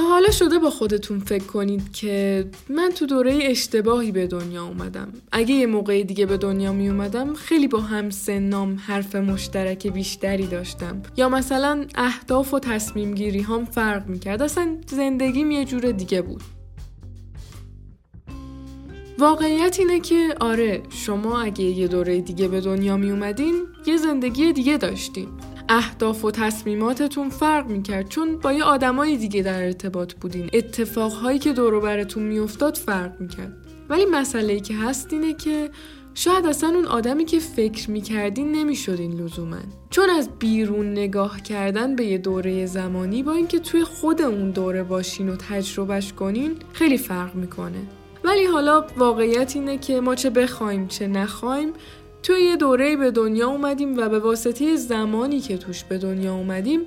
حالا 0.00 0.30
شده 0.30 0.58
با 0.58 0.70
خودتون 0.70 1.18
فکر 1.20 1.44
کنید 1.44 1.92
که 1.92 2.44
من 2.68 2.90
تو 2.90 3.06
دوره 3.06 3.38
اشتباهی 3.42 4.12
به 4.12 4.26
دنیا 4.26 4.64
اومدم. 4.64 5.12
اگه 5.32 5.54
یه 5.54 5.66
موقع 5.66 6.02
دیگه 6.02 6.26
به 6.26 6.36
دنیا 6.36 6.72
می 6.72 6.88
اومدم 6.88 7.34
خیلی 7.34 7.68
با 7.68 7.80
هم 7.80 8.10
سنام 8.10 8.76
حرف 8.86 9.14
مشترک 9.14 9.86
بیشتری 9.86 10.46
داشتم. 10.46 11.02
یا 11.16 11.28
مثلا 11.28 11.86
اهداف 11.94 12.54
و 12.54 12.58
تصمیم 12.58 13.14
گیری 13.14 13.40
هم 13.40 13.64
فرق 13.64 14.08
می 14.08 14.18
کرد. 14.18 14.42
اصلا 14.42 14.76
زندگیم 14.86 15.50
یه 15.50 15.64
جور 15.64 15.92
دیگه 15.92 16.22
بود. 16.22 16.42
واقعیت 19.18 19.76
اینه 19.78 20.00
که 20.00 20.34
آره 20.40 20.82
شما 20.90 21.40
اگه 21.40 21.64
یه 21.64 21.88
دوره 21.88 22.20
دیگه 22.20 22.48
به 22.48 22.60
دنیا 22.60 22.96
می 22.96 23.10
اومدین 23.10 23.54
یه 23.86 23.96
زندگی 23.96 24.52
دیگه 24.52 24.76
داشتین. 24.76 25.28
اهداف 25.72 26.24
و 26.24 26.30
تصمیماتتون 26.30 27.28
فرق 27.28 27.66
می‌کرد 27.66 28.08
چون 28.08 28.36
با 28.36 28.52
یه 28.52 28.64
آدمای 28.64 29.16
دیگه 29.16 29.42
در 29.42 29.62
ارتباط 29.62 30.14
بودین. 30.14 30.50
اتفاقهایی 30.52 31.38
که 31.38 31.52
دور 31.52 31.80
براتون 31.80 32.22
میافتاد 32.22 32.76
فرق 32.76 33.20
می‌کرد. 33.20 33.52
ولی 33.88 34.04
مسئله 34.04 34.60
که 34.60 34.74
هست 34.74 35.12
اینه 35.12 35.34
که 35.34 35.70
شاید 36.14 36.46
اصلا 36.46 36.68
اون 36.68 36.84
آدمی 36.84 37.24
که 37.24 37.38
فکر 37.38 37.90
می‌کردین 37.90 38.52
نمی‌شدین 38.52 39.20
لزوما. 39.20 39.56
چون 39.90 40.10
از 40.10 40.28
بیرون 40.38 40.92
نگاه 40.92 41.40
کردن 41.40 41.96
به 41.96 42.04
یه 42.04 42.18
دوره 42.18 42.66
زمانی 42.66 43.22
با 43.22 43.32
اینکه 43.32 43.58
توی 43.58 43.84
خود 43.84 44.22
اون 44.22 44.50
دوره 44.50 44.82
باشین 44.82 45.28
و 45.28 45.36
تجربهش 45.36 46.12
کنین 46.12 46.56
خیلی 46.72 46.98
فرق 46.98 47.34
می‌کنه. 47.34 47.78
ولی 48.24 48.44
حالا 48.44 48.84
واقعیت 48.96 49.56
اینه 49.56 49.78
که 49.78 50.00
ما 50.00 50.14
چه 50.14 50.30
بخوایم 50.30 50.86
چه 50.86 51.06
نخوایم 51.06 51.72
توی 52.22 52.42
یه 52.42 52.56
دوره 52.56 52.96
به 52.96 53.10
دنیا 53.10 53.48
اومدیم 53.48 53.96
و 53.98 54.08
به 54.08 54.18
واسطه 54.18 54.76
زمانی 54.76 55.40
که 55.40 55.58
توش 55.58 55.84
به 55.84 55.98
دنیا 55.98 56.34
اومدیم 56.34 56.84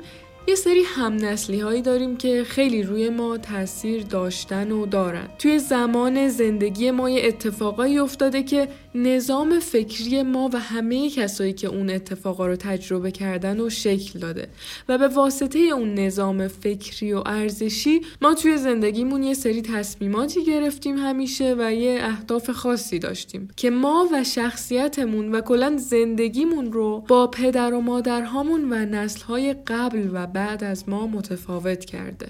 یه 0.47 0.55
سری 0.55 0.83
همنسلی 0.83 1.59
هایی 1.59 1.81
داریم 1.81 2.17
که 2.17 2.43
خیلی 2.43 2.83
روی 2.83 3.09
ما 3.09 3.37
تاثیر 3.37 4.03
داشتن 4.03 4.71
و 4.71 4.85
دارن. 4.85 5.27
توی 5.39 5.59
زمان 5.59 6.27
زندگی 6.27 6.91
ما 6.91 7.09
یه 7.09 7.27
اتفاقایی 7.27 7.99
افتاده 7.99 8.43
که 8.43 8.67
نظام 8.95 9.59
فکری 9.59 10.23
ما 10.23 10.49
و 10.53 10.59
همه 10.59 11.09
کسایی 11.09 11.53
که 11.53 11.67
اون 11.67 11.89
اتفاقا 11.89 12.47
رو 12.47 12.55
تجربه 12.55 13.11
کردن 13.11 13.59
و 13.59 13.69
شکل 13.69 14.19
داده 14.19 14.47
و 14.89 14.97
به 14.97 15.07
واسطه 15.07 15.59
اون 15.59 15.93
نظام 15.93 16.47
فکری 16.47 17.13
و 17.13 17.23
ارزشی 17.25 18.01
ما 18.21 18.33
توی 18.33 18.57
زندگیمون 18.57 19.23
یه 19.23 19.33
سری 19.33 19.61
تصمیماتی 19.61 20.45
گرفتیم 20.45 20.97
همیشه 20.97 21.55
و 21.57 21.73
یه 21.73 21.99
اهداف 22.01 22.49
خاصی 22.49 22.99
داشتیم 22.99 23.47
که 23.57 23.69
ما 23.69 24.09
و 24.13 24.23
شخصیتمون 24.23 25.35
و 25.35 25.41
کلا 25.41 25.77
زندگیمون 25.77 26.73
رو 26.73 27.03
با 27.07 27.27
پدر 27.27 27.73
و 27.73 27.81
مادرهامون 27.81 28.73
و 28.73 28.85
نسلهای 28.85 29.53
قبل 29.53 30.09
و 30.13 30.27
بعد 30.33 30.63
از 30.63 30.89
ما 30.89 31.07
متفاوت 31.07 31.85
کرده. 31.85 32.27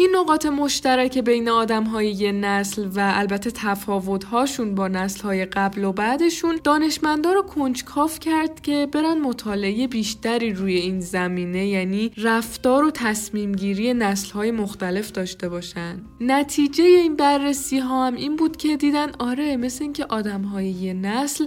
این 0.00 0.16
نقاط 0.16 0.46
مشترک 0.46 1.18
بین 1.18 1.48
آدم 1.48 1.84
های 1.84 2.10
یه 2.10 2.32
نسل 2.32 2.88
و 2.94 3.12
البته 3.14 3.50
تفاوت 3.50 4.24
هاشون 4.24 4.74
با 4.74 4.88
نسل 4.88 5.22
های 5.22 5.44
قبل 5.44 5.84
و 5.84 5.92
بعدشون 5.92 6.60
دانشمندا 6.64 7.32
رو 7.32 7.42
کنجکاف 7.42 8.20
کرد 8.20 8.60
که 8.60 8.88
برن 8.92 9.20
مطالعه 9.20 9.86
بیشتری 9.86 10.52
روی 10.52 10.76
این 10.76 11.00
زمینه 11.00 11.66
یعنی 11.66 12.10
رفتار 12.16 12.84
و 12.84 12.90
تصمیم 12.90 13.52
گیری 13.52 13.94
نسل 13.94 14.32
های 14.32 14.50
مختلف 14.50 15.12
داشته 15.12 15.48
باشن. 15.48 16.00
نتیجه 16.20 16.84
این 16.84 17.16
بررسی 17.16 17.78
ها 17.78 18.06
هم 18.06 18.14
این 18.14 18.36
بود 18.36 18.56
که 18.56 18.76
دیدن 18.76 19.10
آره 19.18 19.56
مثل 19.56 19.84
اینکه 19.84 20.06
آدم 20.08 20.42
های 20.42 20.66
یه 20.66 20.94
نسل 20.94 21.46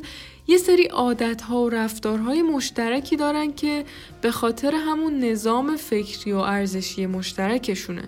یه 0.51 0.57
سری 0.57 0.85
عادت 0.85 1.41
ها 1.41 1.61
و 1.61 1.69
رفتارهای 1.69 2.41
مشترکی 2.41 3.15
دارن 3.15 3.53
که 3.53 3.85
به 4.21 4.31
خاطر 4.31 4.75
همون 4.75 5.19
نظام 5.19 5.75
فکری 5.75 6.31
و 6.31 6.37
ارزشی 6.37 7.05
مشترکشونه. 7.05 8.03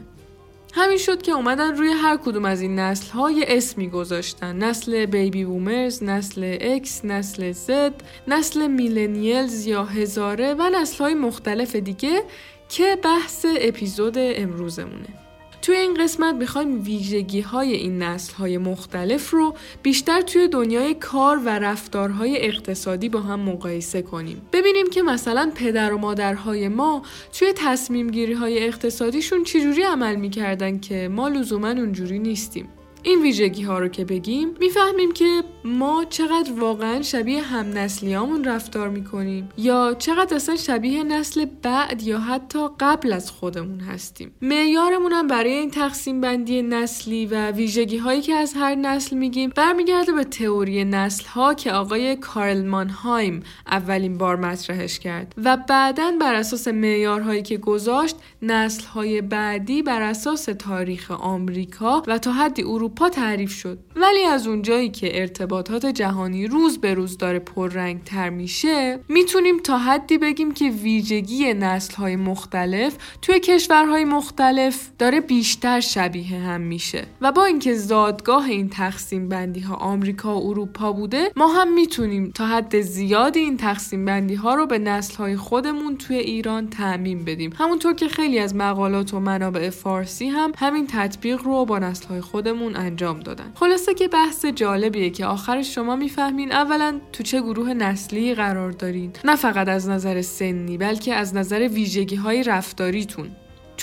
همین 0.73 0.97
شد 0.97 1.21
که 1.21 1.31
اومدن 1.31 1.77
روی 1.77 1.89
هر 1.89 2.17
کدوم 2.17 2.45
از 2.45 2.61
این 2.61 2.79
نسل 2.79 3.11
ها 3.11 3.31
اسمی 3.47 3.89
گذاشتن 3.89 4.55
نسل 4.55 5.05
بیبی 5.05 5.45
بومرز، 5.45 6.03
نسل 6.03 6.57
اکس، 6.61 7.05
نسل 7.05 7.51
زد، 7.51 7.93
نسل 8.27 8.67
میلنیلز 8.67 9.67
یا 9.67 9.83
هزاره 9.83 10.53
و 10.53 10.69
نسل 10.73 11.03
های 11.03 11.13
مختلف 11.13 11.75
دیگه 11.75 12.23
که 12.69 12.97
بحث 13.03 13.45
اپیزود 13.59 14.15
امروزمونه. 14.17 15.22
توی 15.63 15.75
این 15.75 15.93
قسمت 15.93 16.35
می‌خوایم 16.35 16.83
ویژگی 16.83 17.41
های 17.41 17.73
این 17.73 18.01
نسل 18.01 18.33
های 18.33 18.57
مختلف 18.57 19.29
رو 19.29 19.55
بیشتر 19.83 20.21
توی 20.21 20.47
دنیای 20.47 20.93
کار 20.93 21.37
و 21.45 21.49
رفتارهای 21.49 22.45
اقتصادی 22.45 23.09
با 23.09 23.19
هم 23.19 23.39
مقایسه 23.39 24.01
کنیم. 24.01 24.41
ببینیم 24.53 24.89
که 24.89 25.01
مثلا 25.01 25.51
پدر 25.55 25.93
و 25.93 25.97
مادرهای 25.97 26.67
ما 26.67 27.01
توی 27.39 27.53
تصمیم 27.55 28.09
گیری 28.09 28.33
های 28.33 28.65
اقتصادیشون 28.65 29.43
چجوری 29.43 29.83
عمل 29.83 30.15
می‌کردن 30.15 30.79
که 30.79 31.07
ما 31.07 31.27
لزوما 31.27 31.69
اونجوری 31.69 32.19
نیستیم. 32.19 32.67
این 33.03 33.21
ویژگی 33.21 33.63
ها 33.63 33.79
رو 33.79 33.87
که 33.87 34.05
بگیم 34.05 34.49
می‌فهمیم 34.59 35.11
که 35.11 35.43
ما 35.65 36.05
چقدر 36.09 36.51
واقعا 36.59 37.01
شبیه 37.01 37.41
هم 37.41 37.77
نسلیامون 37.77 38.43
رفتار 38.43 38.89
می‌کنیم 38.89 39.49
یا 39.57 39.95
چقدر 39.99 40.35
اصلا 40.35 40.55
شبیه 40.55 41.03
نسل 41.03 41.45
بعد 41.61 42.03
یا 42.03 42.19
حتی 42.19 42.59
قبل 42.79 43.13
از 43.13 43.31
خودمون 43.31 43.79
هستیم. 43.79 44.31
معیارمون 44.41 45.11
هم 45.11 45.27
برای 45.27 45.51
این 45.51 45.71
تقسیم 45.71 46.21
بندی 46.21 46.61
نسلی 46.61 47.25
و 47.25 47.51
ویژگی 47.51 47.97
هایی 47.97 48.21
که 48.21 48.33
از 48.33 48.53
هر 48.53 48.75
نسل 48.75 49.17
میگیم 49.17 49.51
برمیگرده 49.55 50.11
به 50.11 50.23
تئوری 50.23 50.85
نسل 50.85 51.25
ها 51.25 51.53
که 51.53 51.71
آقای 51.71 52.15
کارل 52.15 52.65
مانهایم 52.65 53.43
اولین 53.67 54.17
بار 54.17 54.35
مطرحش 54.35 54.99
کرد 54.99 55.33
و 55.37 55.57
بعدا 55.57 56.11
بر 56.21 56.35
اساس 56.35 56.67
معیارهایی 56.67 57.41
که 57.41 57.57
گذاشت 57.57 58.15
نسل 58.43 58.85
های 58.85 59.21
بعدی 59.21 59.81
بر 59.81 60.01
اساس 60.01 60.45
تاریخ 60.45 61.11
آمریکا 61.11 62.03
و 62.07 62.17
تا 62.17 62.31
حدی 62.31 62.63
اروپا 62.63 63.09
تعریف 63.09 63.51
شد. 63.51 63.79
ولی 63.95 64.23
از 64.23 64.47
اونجایی 64.47 64.89
که 64.89 65.21
ارتباطات 65.21 65.85
جهانی 65.85 66.47
روز 66.47 66.77
به 66.77 66.93
روز 66.93 67.17
داره 67.17 67.39
پررنگ 67.39 68.03
تر 68.03 68.29
میشه 68.29 68.99
می‌تونیم 69.09 69.59
تا 69.59 69.77
حدی 69.77 70.17
بگیم 70.17 70.51
که 70.51 70.69
ویژگی 70.69 71.53
نسل 71.53 71.95
های 71.95 72.15
مختلف 72.15 72.97
توی 73.21 73.39
کشورهای 73.39 74.05
مختلف 74.05 74.89
داره 74.99 75.21
بیشتر 75.21 75.79
شبیه 75.79 76.39
هم 76.39 76.61
میشه. 76.61 77.05
و 77.21 77.31
با 77.31 77.45
اینکه 77.45 77.73
زادگاه 77.73 78.49
این 78.49 78.69
تقسیم 78.69 79.29
بندی 79.29 79.59
ها 79.59 79.75
آمریکا 79.75 80.39
و 80.39 80.49
اروپا 80.49 80.91
بوده 80.91 81.31
ما 81.35 81.47
هم 81.47 81.73
می‌تونیم 81.73 82.31
تا 82.35 82.47
حد 82.47 82.81
زیادی 82.81 83.39
این 83.39 83.57
تقسیم 83.57 84.05
بندی 84.05 84.35
ها 84.35 84.55
رو 84.55 84.65
به 84.65 84.79
نسل 84.79 85.15
های 85.15 85.35
خودمون 85.35 85.97
توی 85.97 86.17
ایران 86.17 86.69
تعمین 86.69 87.25
بدیم. 87.25 87.53
همونطور 87.57 87.93
که 87.93 88.07
خیلی 88.07 88.32
از 88.39 88.55
مقالات 88.55 89.13
و 89.13 89.19
منابع 89.19 89.69
فارسی 89.69 90.27
هم 90.27 90.51
همین 90.57 90.87
تطبیق 90.87 91.41
رو 91.41 91.65
با 91.65 91.79
نسل 91.79 92.07
های 92.07 92.21
خودمون 92.21 92.75
انجام 92.75 93.19
دادن. 93.19 93.51
خلاصه 93.55 93.93
که 93.93 94.07
بحث 94.07 94.45
جالبیه 94.45 95.09
که 95.09 95.25
آخرش 95.25 95.75
شما 95.75 95.95
می‌فهمین 95.95 96.51
اولا 96.51 96.99
تو 97.13 97.23
چه 97.23 97.41
گروه 97.41 97.73
نسلی 97.73 98.35
قرار 98.35 98.71
دارین. 98.71 99.11
نه 99.25 99.35
فقط 99.35 99.67
از 99.67 99.89
نظر 99.89 100.21
سنی 100.21 100.77
بلکه 100.77 101.13
از 101.13 101.35
نظر 101.35 101.67
ویژگی 101.67 102.15
های 102.15 102.43
رفتاریتون. 102.43 103.29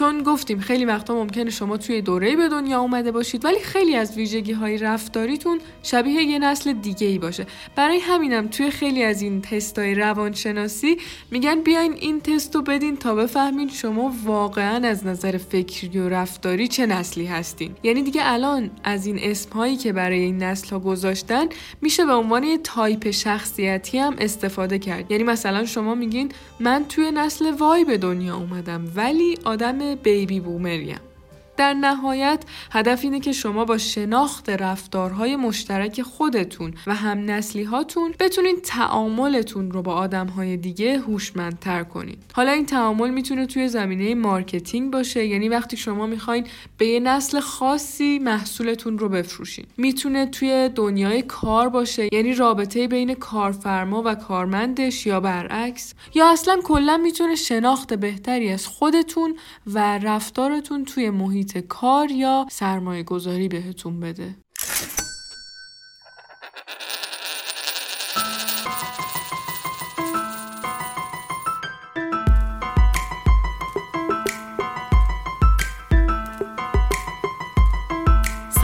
چون 0.01 0.23
گفتیم 0.23 0.61
خیلی 0.61 0.85
وقتا 0.85 1.15
ممکنه 1.15 1.51
شما 1.51 1.77
توی 1.77 2.03
دوره 2.03 2.37
به 2.37 2.49
دنیا 2.49 2.81
اومده 2.81 3.13
باشید 3.13 3.45
ولی 3.45 3.59
خیلی 3.59 3.97
از 3.97 4.17
ویژگی 4.17 4.53
های 4.53 4.79
رفتاریتون 4.79 5.61
شبیه 5.83 6.23
یه 6.23 6.39
نسل 6.39 6.73
دیگه 6.73 7.07
ای 7.07 7.19
باشه. 7.19 7.47
برای 7.77 7.99
همینم 7.99 8.49
توی 8.49 8.71
خیلی 8.71 9.03
از 9.03 9.23
این 9.23 9.43
تستای 9.43 9.95
روانشناسی 9.95 10.97
میگن 11.31 11.61
بیاین 11.61 11.93
این 11.93 12.21
تست 12.21 12.55
رو 12.55 12.63
بدین 12.63 12.97
تا 12.97 13.15
بفهمین 13.15 13.69
شما 13.69 14.15
واقعا 14.25 14.89
از 14.89 15.07
نظر 15.07 15.37
فکری 15.37 15.99
و 15.99 16.09
رفتاری 16.09 16.69
چه 16.69 16.87
نسلی 16.87 17.27
هستین. 17.27 17.75
یعنی 17.83 18.03
دیگه 18.03 18.21
الان 18.25 18.71
از 18.85 19.07
این 19.07 19.19
اسم 19.23 19.51
هایی 19.51 19.77
که 19.77 19.93
برای 19.93 20.21
این 20.21 20.43
نسل 20.43 20.69
ها 20.69 20.79
گذاشتن 20.79 21.47
میشه 21.81 22.07
به 22.07 22.13
عنوان 22.13 22.45
یه 22.45 22.59
تایپ 22.59 23.11
شخصیتی 23.11 23.99
هم 23.99 24.17
استفاده 24.19 24.79
کرد. 24.79 25.11
یعنی 25.11 25.25
مثلا 25.25 25.65
شما 25.65 25.95
میگین 25.95 26.33
من 26.61 26.85
توی 26.89 27.11
نسل 27.11 27.51
Y 27.51 27.85
به 27.85 27.99
دنیا 27.99 28.37
اومدم 28.37 28.93
ولی 28.97 29.39
آدم 29.45 29.90
baby 29.97 30.41
boomer 30.41 30.92
یم 30.93 31.10
در 31.61 31.75
نهایت 31.75 32.45
هدف 32.73 33.01
اینه 33.03 33.21
که 33.21 33.33
شما 33.33 33.65
با 33.65 33.79
شناخت 33.79 34.51
رفتارهای 34.51 35.37
مشترک 35.37 36.03
خودتون 36.03 36.75
و 36.87 36.95
هم 36.95 37.31
نسلی 37.31 37.63
هاتون 37.63 38.15
بتونین 38.21 38.57
تعاملتون 38.63 39.71
رو 39.71 39.83
با 39.83 39.95
آدمهای 39.95 40.57
دیگه 40.57 40.99
هوشمندتر 40.99 41.83
کنید. 41.83 42.19
حالا 42.33 42.53
این 42.53 42.67
تعامل 42.67 43.11
می‌تونه 43.11 43.47
توی 43.47 43.69
زمینه 43.69 44.15
marketing 44.15 44.93
باشه 44.93 45.27
یعنی 45.27 45.49
وقتی 45.49 45.77
شما 45.77 46.07
می‌خواین 46.07 46.47
به 46.79 46.87
یه 46.87 47.01
نسل 47.01 47.41
خاصی 47.41 48.19
محصولتون 48.19 48.99
رو 48.99 49.09
بفروشین. 49.09 49.65
می‌تونه 49.77 50.27
توی 50.27 50.71
دنیای 50.75 51.23
کار 51.23 51.69
باشه 51.69 52.15
یعنی 52.15 52.35
رابطه 52.35 52.89
بین 52.89 53.15
کارفرما 53.15 54.03
و 54.07 54.15
کارمندش 54.15 55.07
یا 55.07 55.21
برعکس 55.21 55.95
یا 56.15 56.33
اصلا 56.33 56.61
کلا 56.65 56.97
می‌تونه 56.97 57.35
شناخت 57.35 57.95
بهتری 57.95 58.53
از 58.53 58.67
خودتون 58.67 59.37
و 59.67 59.99
رفتارتون 59.99 60.85
توی 60.85 61.11
محیط 61.11 61.50
کار 61.57 62.11
یا 62.11 62.47
سرمایه 62.51 63.03
گذاری 63.03 63.49
بهتون 63.49 64.01
بده. 64.01 64.35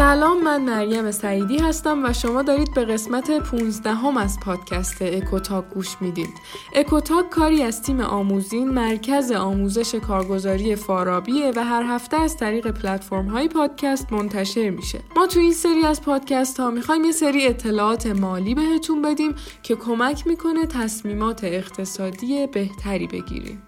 سلام 0.06 0.42
من 0.42 0.62
مریم 0.62 1.10
سعیدی 1.10 1.58
هستم 1.58 2.04
و 2.04 2.12
شما 2.12 2.42
دارید 2.42 2.74
به 2.74 2.84
قسمت 2.84 3.30
15 3.30 3.94
هم 3.94 4.16
از 4.16 4.40
پادکست 4.40 5.02
اکوتاک 5.02 5.64
گوش 5.74 5.96
می‌دید. 6.00 6.28
اکوتاک 6.74 7.30
کاری 7.30 7.62
از 7.62 7.82
تیم 7.82 8.00
آموزین 8.00 8.68
مرکز 8.68 9.32
آموزش 9.32 9.94
کارگزاری 9.94 10.76
فارابیه 10.76 11.52
و 11.56 11.64
هر 11.64 11.82
هفته 11.82 12.16
از 12.16 12.36
طریق 12.36 12.70
پلتفرم 12.70 13.26
های 13.26 13.48
پادکست 13.48 14.12
منتشر 14.12 14.70
میشه. 14.70 15.00
ما 15.16 15.26
تو 15.26 15.40
این 15.40 15.52
سری 15.52 15.84
از 15.86 16.02
پادکست 16.02 16.60
ها 16.60 16.70
می‌خوایم 16.70 17.04
یه 17.04 17.12
سری 17.12 17.46
اطلاعات 17.46 18.06
مالی 18.06 18.54
بهتون 18.54 19.02
بدیم 19.02 19.34
که 19.62 19.76
کمک 19.76 20.26
می‌کنه 20.26 20.66
تصمیمات 20.66 21.44
اقتصادی 21.44 22.46
بهتری 22.46 23.06
بگیریم. 23.06 23.62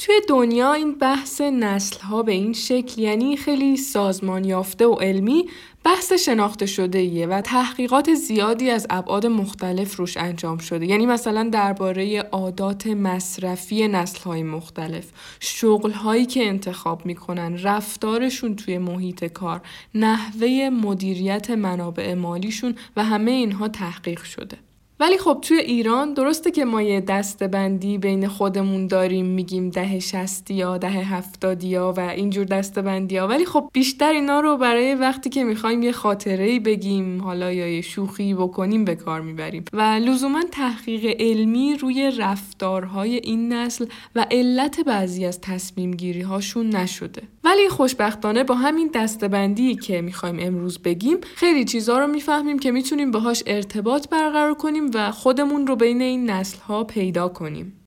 توی 0.00 0.20
دنیا 0.28 0.72
این 0.72 0.94
بحث 0.94 1.40
نسل 1.40 2.00
ها 2.00 2.22
به 2.22 2.32
این 2.32 2.52
شکل 2.52 3.00
یعنی 3.02 3.36
خیلی 3.36 3.76
سازمان 3.76 4.44
یافته 4.44 4.86
و 4.86 4.94
علمی 4.94 5.48
بحث 5.84 6.12
شناخته 6.12 6.66
شده 6.66 6.98
ایه 6.98 7.26
و 7.26 7.40
تحقیقات 7.40 8.14
زیادی 8.14 8.70
از 8.70 8.86
ابعاد 8.90 9.26
مختلف 9.26 9.96
روش 9.96 10.16
انجام 10.16 10.58
شده. 10.58 10.86
یعنی 10.86 11.06
مثلا 11.06 11.48
درباره 11.52 12.20
عادات 12.20 12.86
مصرفی 12.86 13.88
نسل 13.88 14.22
های 14.22 14.42
مختلف 14.42 15.06
شغل 15.40 15.90
هایی 15.90 16.26
که 16.26 16.46
انتخاب 16.46 17.06
می‌کنن 17.06 17.58
رفتارشون 17.62 18.56
توی 18.56 18.78
محیط 18.78 19.24
کار 19.24 19.60
نحوه 19.94 20.70
مدیریت 20.72 21.50
منابع 21.50 22.14
مالیشون 22.14 22.74
و 22.96 23.04
همه 23.04 23.30
اینها 23.30 23.68
تحقیق 23.68 24.22
شده. 24.22 24.69
ولی 25.00 25.18
خب 25.18 25.38
توی 25.42 25.58
ایران 25.58 26.14
درسته 26.14 26.50
که 26.50 26.64
ما 26.64 26.82
یه 26.82 27.00
دستبندی 27.00 27.98
بین 27.98 28.28
خودمون 28.28 28.86
داریم 28.86 29.26
میگیم 29.26 29.70
ده 29.70 29.98
شستی 29.98 30.54
یا 30.54 30.78
ده 30.78 30.88
هفتادی 30.88 31.74
ها 31.74 31.92
و 31.96 32.00
اینجور 32.00 32.44
دستبندی 32.44 33.16
ها. 33.16 33.28
ولی 33.28 33.44
خب 33.44 33.70
بیشتر 33.72 34.12
اینا 34.12 34.40
رو 34.40 34.56
برای 34.56 34.94
وقتی 34.94 35.30
که 35.30 35.44
می‌خوایم 35.44 35.82
یه 35.82 35.92
خاطره 35.92 36.60
بگیم 36.60 37.20
حالا 37.22 37.52
یا 37.52 37.68
یه 37.68 37.80
شوخی 37.80 38.34
بکنیم 38.34 38.84
به 38.84 38.94
کار 38.94 39.20
می‌بریم. 39.20 39.64
و 39.72 39.80
لزوما 39.80 40.42
تحقیق 40.52 41.16
علمی 41.20 41.74
روی 41.74 42.12
رفتارهای 42.18 43.16
این 43.16 43.52
نسل 43.52 43.86
و 44.14 44.26
علت 44.30 44.80
بعضی 44.80 45.24
از 45.26 45.40
تصمیم 45.40 45.90
گیری 45.90 46.20
هاشون 46.20 46.76
نشده. 46.76 47.22
ولی 47.44 47.68
خوشبختانه 47.68 48.44
با 48.44 48.54
همین 48.54 48.90
دستبندی 48.94 49.76
که 49.76 50.00
می‌خوایم 50.00 50.36
امروز 50.40 50.78
بگیم 50.78 51.18
خیلی 51.36 51.64
چیزها 51.64 51.98
رو 51.98 52.06
می‌فهمیم 52.06 52.58
که 52.58 52.70
می‌تونیم 52.70 53.10
باهاش 53.10 53.42
ارتباط 53.46 54.08
برقرار 54.08 54.54
کنیم 54.54 54.90
و 54.94 55.10
خودمون 55.10 55.66
رو 55.66 55.76
بین 55.76 56.02
این 56.02 56.30
نسل 56.30 56.58
ها 56.58 56.84
پیدا 56.84 57.28
کنیم. 57.28 57.79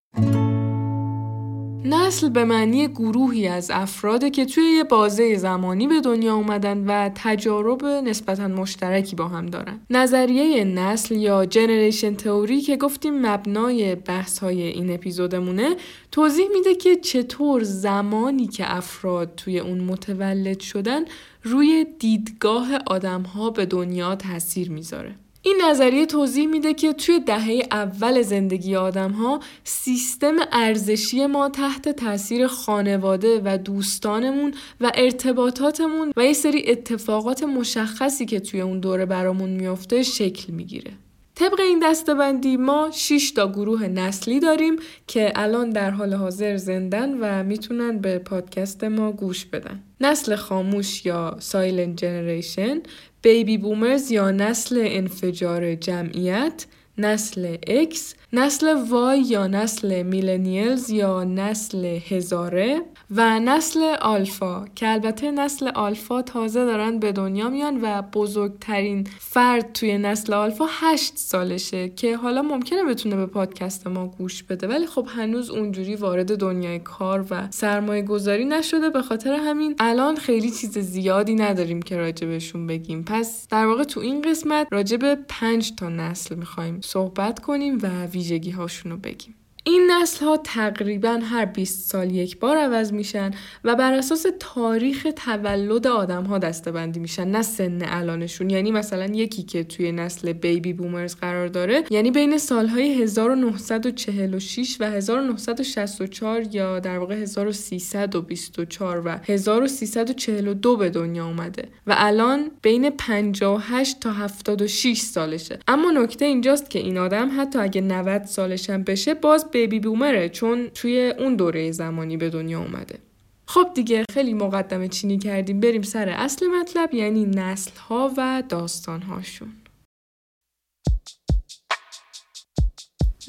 نسل 1.85 2.29
به 2.29 2.45
معنی 2.45 2.87
گروهی 2.87 3.47
از 3.47 3.71
افراده 3.71 4.29
که 4.29 4.45
توی 4.45 4.63
یه 4.63 4.83
بازه 4.83 5.35
زمانی 5.35 5.87
به 5.87 6.01
دنیا 6.01 6.35
اومدن 6.35 6.85
و 6.87 7.09
تجارب 7.15 7.85
نسبتا 7.85 8.47
مشترکی 8.47 9.15
با 9.15 9.27
هم 9.27 9.45
دارن. 9.45 9.79
نظریه 9.89 10.63
نسل 10.63 11.15
یا 11.15 11.45
جنریشن 11.45 12.15
تئوری 12.15 12.61
که 12.61 12.77
گفتیم 12.77 13.25
مبنای 13.25 13.95
بحث 13.95 14.39
های 14.39 14.61
این 14.61 14.93
اپیزودمونه 14.93 15.75
توضیح 16.11 16.47
میده 16.53 16.75
که 16.75 16.95
چطور 16.95 17.63
زمانی 17.63 18.47
که 18.47 18.75
افراد 18.75 19.35
توی 19.35 19.59
اون 19.59 19.79
متولد 19.79 20.59
شدن 20.59 21.01
روی 21.43 21.85
دیدگاه 21.99 22.69
آدم 22.87 23.21
ها 23.21 23.49
به 23.49 23.65
دنیا 23.65 24.15
تاثیر 24.15 24.71
می‌ذاره. 24.71 25.15
این 25.45 25.61
نظریه 25.69 26.05
توضیح 26.05 26.47
میده 26.47 26.73
که 26.73 26.93
توی 26.93 27.19
دهه 27.19 27.67
اول 27.71 28.21
زندگی 28.21 28.75
آدم 28.75 29.11
ها 29.11 29.39
سیستم 29.63 30.35
ارزشی 30.51 31.25
ما 31.25 31.49
تحت 31.49 31.89
تاثیر 31.89 32.47
خانواده 32.47 33.41
و 33.45 33.57
دوستانمون 33.57 34.53
و 34.81 34.91
ارتباطاتمون 34.95 36.13
و 36.17 36.25
یه 36.25 36.33
سری 36.33 36.63
اتفاقات 36.67 37.43
مشخصی 37.43 38.25
که 38.25 38.39
توی 38.39 38.61
اون 38.61 38.79
دوره 38.79 39.05
برامون 39.05 39.49
میافته 39.49 40.03
شکل 40.03 40.53
می‌گیره. 40.53 40.91
طبق 41.35 41.59
این 41.59 41.79
دستبندی 41.83 42.57
ما 42.57 42.89
6 42.93 43.31
تا 43.31 43.51
گروه 43.51 43.87
نسلی 43.87 44.39
داریم 44.39 44.75
که 45.07 45.33
الان 45.35 45.69
در 45.69 45.91
حال 45.91 46.13
حاضر 46.13 46.57
زندن 46.57 47.17
و 47.21 47.43
می‌تونن 47.43 47.97
به 47.99 48.19
پادکست 48.19 48.83
ما 48.83 49.11
گوش 49.11 49.45
بدن. 49.45 49.83
نسل 50.01 50.35
خاموش 50.35 51.05
یا 51.05 51.37
silent 51.39 51.97
generation، 51.97 52.81
baby 53.23 53.57
boomers 53.57 54.11
یا 54.11 54.31
نسل 54.31 54.83
انفجار 54.87 55.75
جمعیت، 55.75 56.65
نسل 56.97 57.57
X، 57.57 57.97
نسل 58.35 58.83
Y 58.89 59.21
یا 59.21 59.47
نسل 59.47 60.03
millennials 60.03 60.89
یا 60.89 61.23
نسل 61.23 61.85
هزاره 61.85 62.81
و 63.11 63.39
نسل 63.39 63.95
آلفا 64.01 64.65
که 64.75 64.89
البته 64.89 65.31
نسل 65.31 65.67
آلفا 65.67 66.21
تازه 66.21 66.65
دارن 66.65 66.99
به 66.99 67.11
دنیا 67.11 67.49
میان 67.49 67.79
و 67.81 68.01
بزرگترین 68.01 69.07
فرد 69.19 69.73
توی 69.73 69.97
نسل 69.97 70.33
آلفا 70.33 70.65
هشت 70.69 71.13
سالشه 71.15 71.89
که 71.89 72.17
حالا 72.17 72.41
ممکنه 72.41 72.83
بتونه 72.83 73.15
به 73.15 73.25
پادکست 73.25 73.87
ما 73.87 74.07
گوش 74.07 74.43
بده 74.43 74.67
ولی 74.67 74.87
خب 74.87 75.07
هنوز 75.09 75.49
اونجوری 75.49 75.95
وارد 75.95 76.37
دنیای 76.37 76.79
کار 76.79 77.25
و 77.29 77.47
سرمایه 77.49 78.01
گذاری 78.01 78.45
نشده. 78.45 78.89
به 78.89 79.01
خاطر 79.01 79.33
همین 79.33 79.75
الان 79.79 80.15
خیلی 80.15 80.51
چیز 80.51 80.77
زیادی 80.77 81.35
نداریم 81.35 81.81
که 81.81 81.97
راجبشون 81.97 82.67
بگیم. 82.67 83.03
پس 83.03 83.47
در 83.49 83.65
واقع 83.65 83.83
تو 83.83 83.99
این 83.99 84.21
قسمت 84.21 84.67
راجب 84.71 85.15
پنج 85.27 85.75
تا 85.75 85.89
نسل 85.89 86.35
می‌خوایم 86.35 86.79
صحبت 86.83 87.39
کنیم 87.39 87.77
و 87.81 88.07
ویژگی 88.23 88.51
هاشون 88.51 88.95
بگیم. 88.95 89.35
این 89.65 89.91
نسل 89.91 90.25
ها 90.25 90.37
تقریبا 90.37 91.19
هر 91.23 91.45
20 91.45 91.91
سال 91.91 92.11
یک 92.11 92.39
بار 92.39 92.57
عوض 92.57 92.93
میشن 92.93 93.31
و 93.63 93.75
بر 93.75 93.93
اساس 93.93 94.25
تاریخ 94.39 95.07
تولد 95.15 95.87
آدم 95.87 96.23
ها 96.23 96.37
دسته 96.37 96.85
میشن 96.85 97.27
نه 97.27 97.41
سن 97.41 97.81
الانشون. 97.85 98.49
یعنی 98.49 98.71
مثلا 98.71 99.05
یکی 99.05 99.43
که 99.43 99.63
توی 99.63 99.91
نسل 99.91 100.33
بیبی 100.33 100.73
بومرز 100.73 101.15
قرار 101.15 101.47
داره 101.47 101.83
یعنی 101.89 102.11
بین 102.11 102.37
سالهای 102.37 103.03
1946 103.03 104.77
و 104.79 104.83
1964 104.83 106.55
یا 106.55 106.79
در 106.79 106.97
واقع 106.97 107.15
1324 107.15 109.01
و 109.05 109.17
1342 109.23 110.77
به 110.77 110.89
دنیا 110.89 111.25
اومده 111.25 111.67
و 111.87 111.95
الان 111.97 112.51
بین 112.61 112.89
58 112.89 113.99
تا 113.99 114.11
76 114.11 114.99
سالشه. 114.99 115.59
اما 115.67 115.91
نکته 115.91 116.25
اینجاست 116.25 116.69
که 116.69 116.79
این 116.79 116.97
آدم 116.97 117.31
حتی 117.41 117.59
اگه 117.59 117.81
90 117.81 118.25
سالشم 118.25 118.83
بشه 118.83 119.13
باز 119.13 119.52
بیبی 119.53 119.79
بومره 119.79 120.29
چون 120.29 120.69
توی 120.69 121.13
اون 121.19 121.35
دوره 121.35 121.71
زمانی 121.71 122.17
به 122.17 122.29
دنیا 122.29 122.59
اومده. 122.59 122.99
خب 123.45 123.67
دیگه 123.75 124.05
خیلی 124.13 124.33
مقدمه 124.33 124.87
چینی 124.87 125.17
کردیم 125.17 125.59
بریم 125.59 125.81
سر 125.81 126.09
اصل 126.09 126.47
مطلب 126.47 126.93
یعنی 126.93 127.25
نسل 127.25 127.71
ها 127.89 128.13
و 128.17 128.43
داستان 128.49 129.01
هاشون 129.01 129.53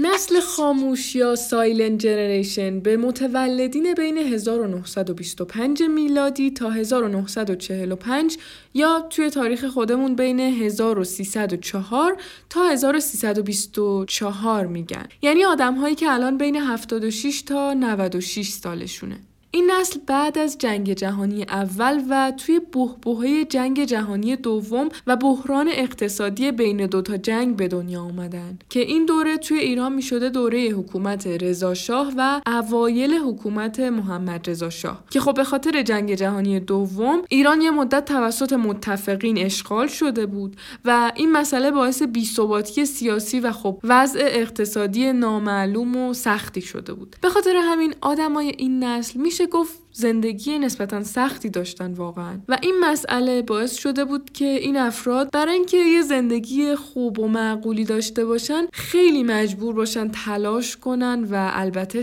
نسل 0.00 0.40
خاموش 0.40 1.16
یا 1.16 1.36
silent 1.36 2.00
generation 2.00 2.80
به 2.80 2.96
متولدین 2.96 3.94
بین 3.94 4.18
1925 4.18 5.82
میلادی 5.82 6.50
تا 6.50 6.70
1945 6.70 8.38
یا 8.74 9.06
توی 9.10 9.30
تاریخ 9.30 9.64
خودمون 9.64 10.16
بین 10.16 10.40
1304 10.40 12.16
تا 12.50 12.68
1324 12.68 14.66
میگن. 14.66 15.06
یعنی 15.22 15.44
آدم 15.44 15.74
هایی 15.74 15.94
که 15.94 16.10
الان 16.10 16.38
بین 16.38 16.56
76 16.56 17.42
تا 17.42 17.74
96 17.74 18.48
سالشونه. 18.48 19.33
این 19.54 19.70
نسل 19.70 20.00
بعد 20.06 20.38
از 20.38 20.58
جنگ 20.58 20.92
جهانی 20.92 21.42
اول 21.42 22.02
و 22.10 22.32
توی 22.36 22.60
بحبوحه 22.60 23.44
جنگ 23.44 23.84
جهانی 23.84 24.36
دوم 24.36 24.88
و 25.06 25.16
بحران 25.16 25.68
اقتصادی 25.72 26.52
بین 26.52 26.86
دوتا 26.86 27.16
جنگ 27.16 27.56
به 27.56 27.68
دنیا 27.68 28.02
آمدن 28.02 28.58
که 28.68 28.80
این 28.80 29.06
دوره 29.06 29.36
توی 29.36 29.58
ایران 29.58 29.92
می 29.92 30.02
شده 30.02 30.28
دوره 30.28 30.68
حکومت 30.68 31.26
رضاشاه 31.26 32.12
و 32.16 32.40
اوایل 32.46 33.14
حکومت 33.14 33.80
محمد 33.80 34.50
رضا 34.50 34.70
شاه 34.70 35.04
که 35.10 35.20
خب 35.20 35.34
به 35.34 35.44
خاطر 35.44 35.82
جنگ 35.82 36.14
جهانی 36.14 36.60
دوم 36.60 37.22
ایران 37.28 37.60
یه 37.60 37.70
مدت 37.70 38.04
توسط 38.04 38.52
متفقین 38.52 39.38
اشغال 39.38 39.86
شده 39.86 40.26
بود 40.26 40.56
و 40.84 41.12
این 41.14 41.32
مسئله 41.32 41.70
باعث 41.70 42.02
بیثباتی 42.02 42.84
سیاسی 42.84 43.40
و 43.40 43.52
خب 43.52 43.80
وضع 43.84 44.20
اقتصادی 44.22 45.12
نامعلوم 45.12 45.96
و 45.96 46.14
سختی 46.14 46.60
شده 46.60 46.94
بود. 46.94 47.16
به 47.20 47.28
خاطر 47.28 47.56
همین 47.56 47.94
آدمای 48.00 48.48
این 48.58 48.84
نسل 48.84 49.20
میشه 49.20 49.43
گفت 49.46 49.84
زندگی 49.92 50.58
نسبتا 50.58 51.02
سختی 51.02 51.50
داشتن 51.50 51.92
واقعا 51.92 52.40
و 52.48 52.58
این 52.62 52.74
مسئله 52.80 53.42
باعث 53.42 53.74
شده 53.74 54.04
بود 54.04 54.30
که 54.32 54.44
این 54.44 54.76
افراد 54.76 55.30
برای 55.30 55.54
اینکه 55.54 55.76
یه 55.76 56.02
زندگی 56.02 56.74
خوب 56.74 57.18
و 57.18 57.28
معقولی 57.28 57.84
داشته 57.84 58.24
باشن 58.24 58.66
خیلی 58.72 59.22
مجبور 59.22 59.74
باشن 59.74 60.08
تلاش 60.08 60.76
کنن 60.76 61.24
و 61.30 61.50
البته 61.52 62.02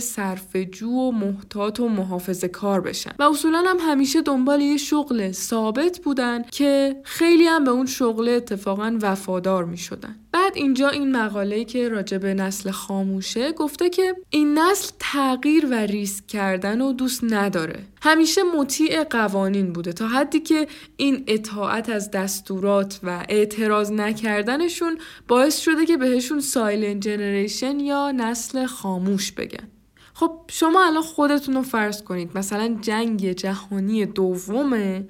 جو 0.71 0.89
و 0.89 1.11
محتاط 1.11 1.79
و 1.79 1.89
محافظه 1.89 2.47
کار 2.47 2.81
بشن 2.81 3.11
و 3.19 3.23
اصولا 3.23 3.63
هم 3.67 3.77
همیشه 3.79 4.21
دنبال 4.21 4.61
یه 4.61 4.77
شغل 4.77 5.31
ثابت 5.31 5.99
بودن 5.99 6.43
که 6.51 6.95
خیلی 7.03 7.47
هم 7.47 7.63
به 7.63 7.71
اون 7.71 7.85
شغل 7.85 8.29
اتفاقا 8.29 8.97
وفادار 9.01 9.65
می 9.65 9.77
شدن. 9.77 10.15
بعد 10.51 10.57
اینجا 10.57 10.89
این 10.89 11.11
مقاله 11.15 11.63
که 11.63 11.89
راجع 11.89 12.17
به 12.17 12.33
نسل 12.33 12.71
خاموشه 12.71 13.51
گفته 13.51 13.89
که 13.89 14.15
این 14.29 14.59
نسل 14.59 14.91
تغییر 14.99 15.65
و 15.65 15.73
ریسک 15.73 16.27
کردن 16.27 16.81
و 16.81 16.93
دوست 16.93 17.23
نداره. 17.23 17.83
همیشه 18.01 18.41
مطیع 18.43 19.03
قوانین 19.03 19.73
بوده 19.73 19.93
تا 19.93 20.07
حدی 20.07 20.39
که 20.39 20.67
این 20.97 21.23
اطاعت 21.27 21.89
از 21.89 22.11
دستورات 22.11 22.99
و 23.03 23.25
اعتراض 23.29 23.91
نکردنشون 23.91 24.97
باعث 25.27 25.59
شده 25.59 25.85
که 25.85 25.97
بهشون 25.97 26.39
silent 26.39 27.03
generation 27.03 27.79
یا 27.79 28.11
نسل 28.11 28.65
خاموش 28.65 29.31
بگن. 29.31 29.67
خب 30.13 30.31
شما 30.47 30.85
الان 30.85 31.03
خودتون 31.03 31.55
رو 31.55 31.61
فرض 31.61 32.03
کنید. 32.03 32.37
مثلا 32.37 32.77
جنگ 32.81 33.31
جهانی 33.31 34.05
دومه. 34.05 35.07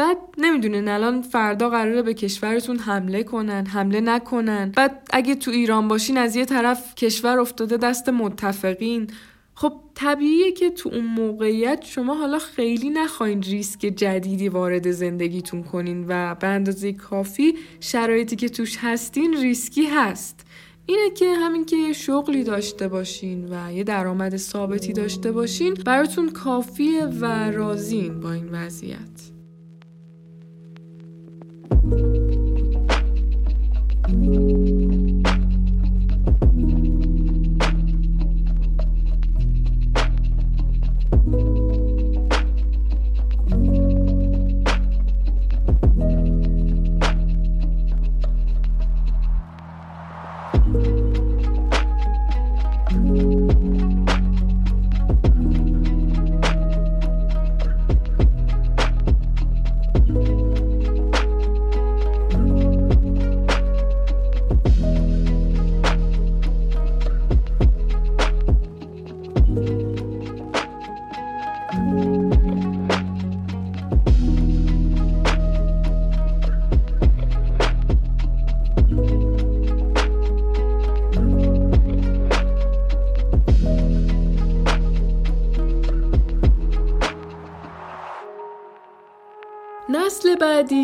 بعد 0.00 0.18
نمی‌دونین 0.38 0.88
الان 0.88 1.22
فردا 1.22 1.70
قراره 1.70 2.02
به 2.02 2.14
کشورتون 2.14 2.78
حمله 2.78 3.22
کنن 3.22 3.66
حمله 3.66 4.00
نکنن. 4.00 4.72
بعد 4.76 5.08
اگه 5.10 5.34
تو 5.34 5.50
ایران 5.50 5.88
باشین 5.88 6.18
از 6.18 6.36
یه 6.36 6.44
طرف 6.44 6.94
کشور 6.94 7.38
افتاده 7.38 7.76
دست 7.76 8.08
متفقین. 8.08 9.06
خب 9.54 9.72
طبیعیه 9.94 10.52
که 10.52 10.70
تو 10.70 10.90
اون 10.92 11.04
موقعیت 11.04 11.84
شما 11.84 12.14
حالا 12.14 12.38
خیلی 12.38 12.90
نخواین 12.90 13.42
ریسک 13.42 13.80
جدیدی 13.80 14.48
وارد 14.48 14.90
زندگیتون 14.90 15.62
کنین 15.62 16.04
و 16.08 16.34
به 16.34 16.46
اندازه 16.46 16.92
کافی 16.92 17.54
شرایطی 17.80 18.36
که 18.36 18.48
توش 18.48 18.76
هستین 18.80 19.36
ریسکی 19.36 19.84
هست. 19.86 20.46
اینه 20.86 21.10
که 21.10 21.34
همین 21.34 21.64
که 21.64 21.76
یه 21.76 21.92
شغلی 21.92 22.44
داشته 22.44 22.88
باشین 22.88 23.48
و 23.50 23.72
یه 23.72 23.84
درآمد 23.84 24.36
ثابتی 24.36 24.92
داشته 24.92 25.32
باشین 25.32 25.74
براتون 25.74 26.30
کافیه 26.30 27.04
و 27.04 27.50
راضین 27.50 28.20
با 28.20 28.32
این 28.32 28.48
وضعیت. 28.48 29.39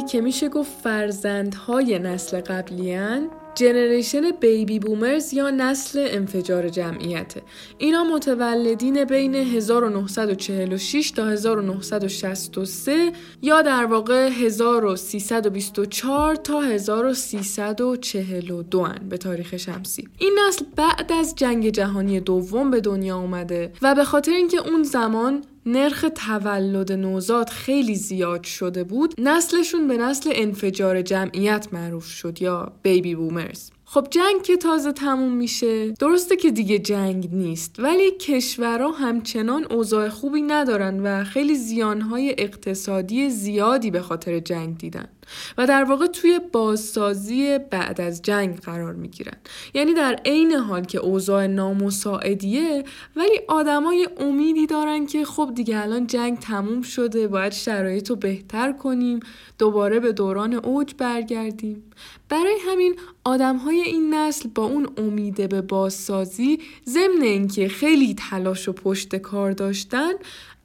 که 0.06 0.20
میشه 0.20 0.48
گفت 0.48 0.72
فرزندهای 0.82 1.98
نسل 1.98 2.40
قبلیان 2.40 3.30
جنریشن 3.56 4.30
بیبی 4.30 4.78
بومرز 4.78 5.34
یا 5.34 5.50
نسل 5.50 6.06
انفجار 6.10 6.68
جمعیته. 6.68 7.42
اینا 7.78 8.04
متولدین 8.04 9.04
بین 9.04 9.34
1946 9.34 11.10
تا 11.10 11.28
1963 11.28 13.12
یا 13.42 13.62
در 13.62 13.84
واقع 13.84 14.28
1324 14.28 16.34
تا 16.34 16.60
1342 16.60 18.84
هن 18.84 19.08
به 19.08 19.18
تاریخ 19.18 19.56
شمسی. 19.56 20.08
این 20.18 20.38
نسل 20.48 20.64
بعد 20.76 21.12
از 21.12 21.34
جنگ 21.34 21.68
جهانی 21.68 22.20
دوم 22.20 22.70
به 22.70 22.80
دنیا 22.80 23.18
اومده 23.18 23.72
و 23.82 23.94
به 23.94 24.04
خاطر 24.04 24.32
اینکه 24.32 24.68
اون 24.68 24.82
زمان 24.82 25.44
نرخ 25.66 26.04
تولد 26.14 26.92
نوزاد 26.92 27.48
خیلی 27.48 27.94
زیاد 27.94 28.44
شده 28.44 28.84
بود 28.84 29.14
نسلشون 29.18 29.88
به 29.88 29.96
نسل 29.96 30.30
انفجار 30.34 31.02
جمعیت 31.02 31.68
معروف 31.72 32.06
شد 32.06 32.42
یا 32.42 32.72
بیبی 32.82 33.14
بومرز 33.14 33.70
خب 33.88 34.06
جنگ 34.10 34.42
که 34.42 34.56
تازه 34.56 34.92
تموم 34.92 35.32
میشه 35.32 35.90
درسته 35.90 36.36
که 36.36 36.50
دیگه 36.50 36.78
جنگ 36.78 37.28
نیست 37.32 37.80
ولی 37.80 38.10
کشورها 38.10 38.90
همچنان 38.90 39.66
اوضاع 39.72 40.08
خوبی 40.08 40.42
ندارن 40.42 41.00
و 41.00 41.24
خیلی 41.24 41.54
زیانهای 41.54 42.34
اقتصادی 42.38 43.30
زیادی 43.30 43.90
به 43.90 44.00
خاطر 44.00 44.38
جنگ 44.38 44.78
دیدن. 44.78 45.08
و 45.58 45.66
در 45.66 45.84
واقع 45.84 46.06
توی 46.06 46.40
بازسازی 46.52 47.58
بعد 47.58 48.00
از 48.00 48.22
جنگ 48.22 48.60
قرار 48.60 48.92
می 48.92 49.08
گیرن 49.08 49.36
یعنی 49.74 49.94
در 49.94 50.20
عین 50.24 50.52
حال 50.52 50.84
که 50.84 50.98
اوضاع 50.98 51.46
نامساعدیه 51.46 52.84
ولی 53.16 53.40
آدمای 53.48 54.08
امیدی 54.20 54.66
دارن 54.66 55.06
که 55.06 55.24
خب 55.24 55.52
دیگه 55.54 55.78
الان 55.78 56.06
جنگ 56.06 56.38
تموم 56.38 56.82
شده 56.82 57.28
باید 57.28 57.52
شرایط 57.52 58.10
رو 58.10 58.16
بهتر 58.16 58.72
کنیم 58.72 59.20
دوباره 59.58 60.00
به 60.00 60.12
دوران 60.12 60.54
اوج 60.54 60.94
برگردیم. 60.98 61.82
برای 62.28 62.56
همین 62.68 62.96
آدم 63.24 63.56
های 63.56 63.80
این 63.80 64.14
نسل 64.14 64.48
با 64.48 64.64
اون 64.64 64.88
امیده 64.96 65.46
به 65.46 65.62
بازسازی 65.62 66.58
ضمن 66.88 67.22
اینکه 67.22 67.68
خیلی 67.68 68.14
تلاش 68.14 68.68
و 68.68 68.72
پشت 68.72 69.16
کار 69.16 69.52
داشتن 69.52 70.12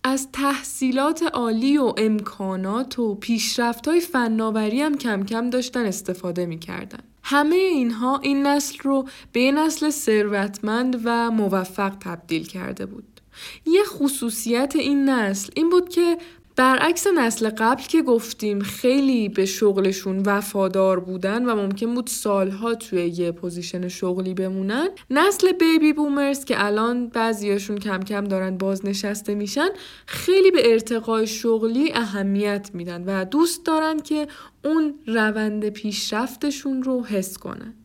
از 0.03 0.27
تحصیلات 0.33 1.23
عالی 1.23 1.77
و 1.77 1.93
امکانات 1.97 2.99
و 2.99 3.15
پیشرفت 3.15 3.87
های 3.87 3.99
فناوری 3.99 4.81
هم 4.81 4.97
کم 4.97 5.23
کم 5.23 5.49
داشتن 5.49 5.85
استفاده 5.85 6.45
می‌کردن. 6.45 6.99
همه 7.23 7.55
اینها 7.55 8.19
این 8.19 8.47
نسل 8.47 8.77
رو 8.81 9.07
به 9.31 9.51
نسل 9.51 9.89
ثروتمند 9.89 11.01
و 11.03 11.31
موفق 11.31 11.93
تبدیل 11.99 12.47
کرده 12.47 12.85
بود. 12.85 13.21
یه 13.65 13.83
خصوصیت 13.83 14.75
این 14.75 15.09
نسل 15.09 15.49
این 15.55 15.69
بود 15.69 15.89
که 15.89 16.17
برعکس 16.61 17.07
نسل 17.07 17.49
قبل 17.49 17.83
که 17.83 18.01
گفتیم 18.01 18.59
خیلی 18.59 19.29
به 19.29 19.45
شغلشون 19.45 20.19
وفادار 20.25 20.99
بودن 20.99 21.45
و 21.45 21.55
ممکن 21.55 21.93
بود 21.93 22.07
سالها 22.07 22.75
توی 22.75 23.07
یه 23.07 23.31
position 23.31 23.87
شغلی 23.87 24.33
بمونن 24.33 24.87
نسل 25.09 25.51
baby 25.51 25.93
boomers 25.93 26.45
که 26.45 26.65
الان 26.65 27.07
بعضیاشون 27.07 27.77
کم 27.77 27.99
کم 27.99 28.23
دارن 28.23 28.57
بازنشسته 28.57 29.35
میشن 29.35 29.69
خیلی 30.05 30.51
به 30.51 30.71
ارتقای 30.71 31.27
شغلی 31.27 31.93
اهمیت 31.93 32.69
میدن 32.73 33.03
و 33.05 33.25
دوست 33.25 33.65
دارن 33.65 33.99
که 33.99 34.27
اون 34.65 34.93
روند 35.07 35.69
پیشرفتشون 35.69 36.83
رو 36.83 37.05
حس 37.05 37.37
کنن. 37.37 37.80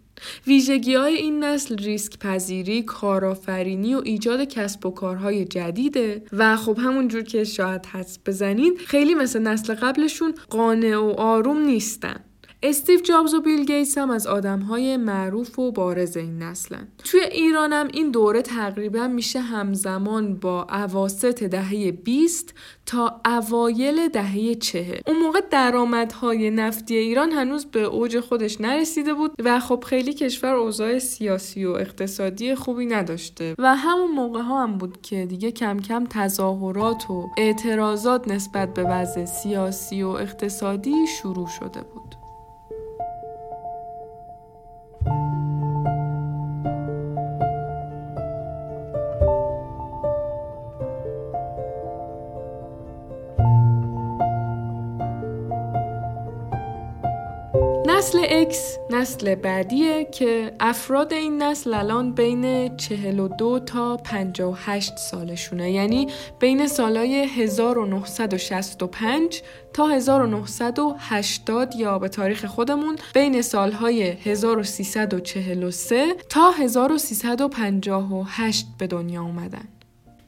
ویژگی 0.47 0.95
های 0.95 1.15
این 1.15 1.45
نسل 1.45 1.77
ریسک 1.77 2.19
پذیری، 2.19 2.83
کارآفرینی 2.83 3.95
و 3.95 4.03
ایجاد 4.05 4.45
کسب 4.45 4.87
و 4.87 4.91
کارهای 4.91 5.45
جدیده 5.45 6.23
و 6.33 6.57
خب 6.57 6.79
همونجور 6.79 7.23
که 7.23 7.45
شاید 7.45 7.87
حدس 7.87 8.19
بزنید 8.27 8.79
خیلی 8.79 9.15
مثل 9.15 9.39
نسل 9.39 9.75
قبلشون 9.75 10.35
قانع 10.51 10.97
و 10.97 11.15
آروم 11.19 11.59
نیستن. 11.59 12.25
استیو 12.69 13.01
جابز 13.01 13.35
و 13.35 13.41
بیل 13.41 13.65
گیتس 13.65 13.99
هم 13.99 14.11
از 14.11 14.27
های 14.69 14.97
معروف 14.97 15.59
و 15.59 15.73
بارز 15.73 16.17
این 16.17 16.43
نسلن. 16.43 16.89
توی 17.05 17.21
ایرانم 17.21 17.89
این 17.93 18.11
دوره 18.11 18.43
تقریبا 18.43 19.09
میشه 19.09 19.41
همزمان 19.41 20.35
با 20.35 20.67
اواسط 20.71 21.43
دهه 21.43 21.93
20 21.93 22.55
تا 22.87 23.21
اوایل 23.27 24.09
دهه 24.09 24.55
40 24.55 25.01
اون 25.07 25.19
موقع 25.19 25.41
درآمدهای 25.51 26.51
نفتی 26.51 26.97
ایران 26.97 27.31
هنوز 27.31 27.67
به 27.67 27.83
اوج 27.83 28.21
خودش 28.21 28.61
نرسیده 28.61 29.15
بود 29.15 29.33
و 29.45 29.61
خب 29.61 29.85
خیلی 29.87 30.15
کشور 30.15 30.55
اوضاع 30.55 30.99
سیاسی 30.99 31.65
و 31.65 31.71
اقتصادی 31.71 32.55
خوبی 32.55 32.87
نداشته. 32.87 33.55
و 33.59 33.77
همون 33.77 34.11
موقع 34.11 34.41
ها 34.41 34.63
هم 34.63 34.79
بود 34.79 35.03
که 35.03 35.27
دیگه 35.27 35.51
کم 35.51 35.81
کم 35.81 36.07
تظاهرات 36.11 37.11
و 37.11 37.29
اعتراضات 37.39 38.29
نسبت 38.29 38.75
به 38.75 38.83
وضع 38.83 39.25
سیاسی 39.25 40.03
و 40.03 40.09
اقتصادی 40.09 40.95
شروع 41.23 41.47
شده 41.47 41.81
بود. 41.95 42.16
نسل 58.07 58.51
X 58.51 58.55
نسل 58.91 59.35
بعدیه 59.35 60.05
که 60.05 60.53
افراد 60.61 61.13
این 61.13 61.43
نسل 61.43 61.75
الان 61.75 62.15
بین 62.15 62.77
42 62.77 63.59
تا 63.59 63.97
58 63.97 64.97
سالشونه 64.97 65.73
یعنی 65.73 66.07
بین 66.41 66.67
سالای 66.67 67.15
1965 67.15 69.43
تا 69.73 69.89
1980 69.89 71.77
یا 71.77 71.99
به 71.99 72.09
تاریخ 72.09 72.45
خودمون 72.45 72.97
بین 73.15 73.43
سالهای 73.43 74.03
1343 74.03 76.15
تا 76.29 76.51
1358 76.51 78.67
به 78.79 78.87
دنیا 78.87 79.23
اومدن. 79.23 79.76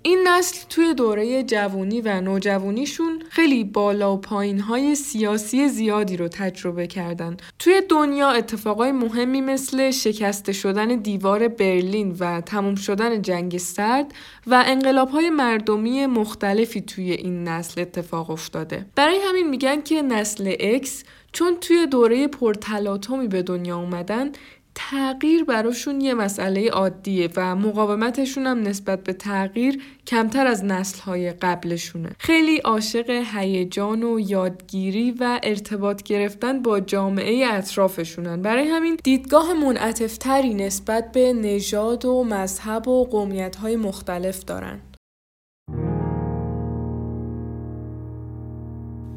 این 0.02 0.28
نسل 0.28 0.56
توی 0.68 0.94
دوره 0.94 1.42
جوونی 1.42 2.00
و 2.00 2.20
نوجوانیشون 2.20 3.22
خیلی 3.30 3.64
بالا 3.64 4.14
و 4.14 4.20
پایین 4.20 4.60
های 4.60 4.94
سیاسی 4.94 5.68
زیادی 5.68 6.16
رو 6.16 6.28
تجربه 6.28 6.86
کردن. 6.86 7.36
توی 7.58 7.82
دنیا 7.88 8.30
اتفاقای 8.30 8.92
مهمی 8.92 9.40
مثل 9.40 9.90
شکست 9.90 10.52
شدن 10.52 10.86
دیوار 10.86 11.48
برلین 11.48 12.16
و 12.20 12.40
تموم 12.40 12.74
شدن 12.74 13.22
جنگ 13.22 13.58
سرد 13.58 14.14
و 14.46 14.64
انقلاب 14.66 15.08
های 15.08 15.30
مردمی 15.30 16.06
مختلفی 16.06 16.80
توی 16.80 17.12
این 17.12 17.48
نسل 17.48 17.80
اتفاق 17.80 18.30
افتاده. 18.30 18.86
برای 18.94 19.18
همین 19.28 19.50
میگن 19.50 19.80
که 19.80 20.02
نسل 20.02 20.54
X 20.78 20.88
چون 21.32 21.56
توی 21.60 21.86
دوره 21.86 22.28
پرتلاطمی 22.28 23.28
به 23.28 23.42
دنیا 23.42 23.76
اومدن 23.76 24.32
تغییر 24.80 25.44
براشون 25.44 26.00
یه 26.00 26.14
مسئله 26.14 26.70
عادیه 26.70 27.28
و 27.36 27.56
مقاومتشون 27.56 28.46
هم 28.46 28.60
نسبت 28.60 29.04
به 29.04 29.12
تغییر 29.12 29.82
کمتر 30.06 30.46
از 30.46 30.64
نسلهای 30.64 31.30
قبلشونه. 31.30 32.10
خیلی 32.18 32.58
عاشق 32.58 33.22
هیجان 33.34 34.02
و 34.02 34.20
یادگیری 34.20 35.10
و 35.10 35.40
ارتباط 35.42 36.02
گرفتن 36.02 36.62
با 36.62 36.80
جامعه 36.80 37.46
اطرافشونن. 37.46 38.42
برای 38.42 38.68
همین 38.68 38.98
دیدگاه 39.04 39.52
منعطفتری 39.52 40.54
نسبت 40.54 41.12
به 41.12 41.32
نژاد 41.32 42.04
و 42.04 42.24
مذهب 42.24 42.88
و 42.88 43.04
قومیت‌های 43.04 43.76
مختلف 43.76 44.44
دارن. 44.44 44.80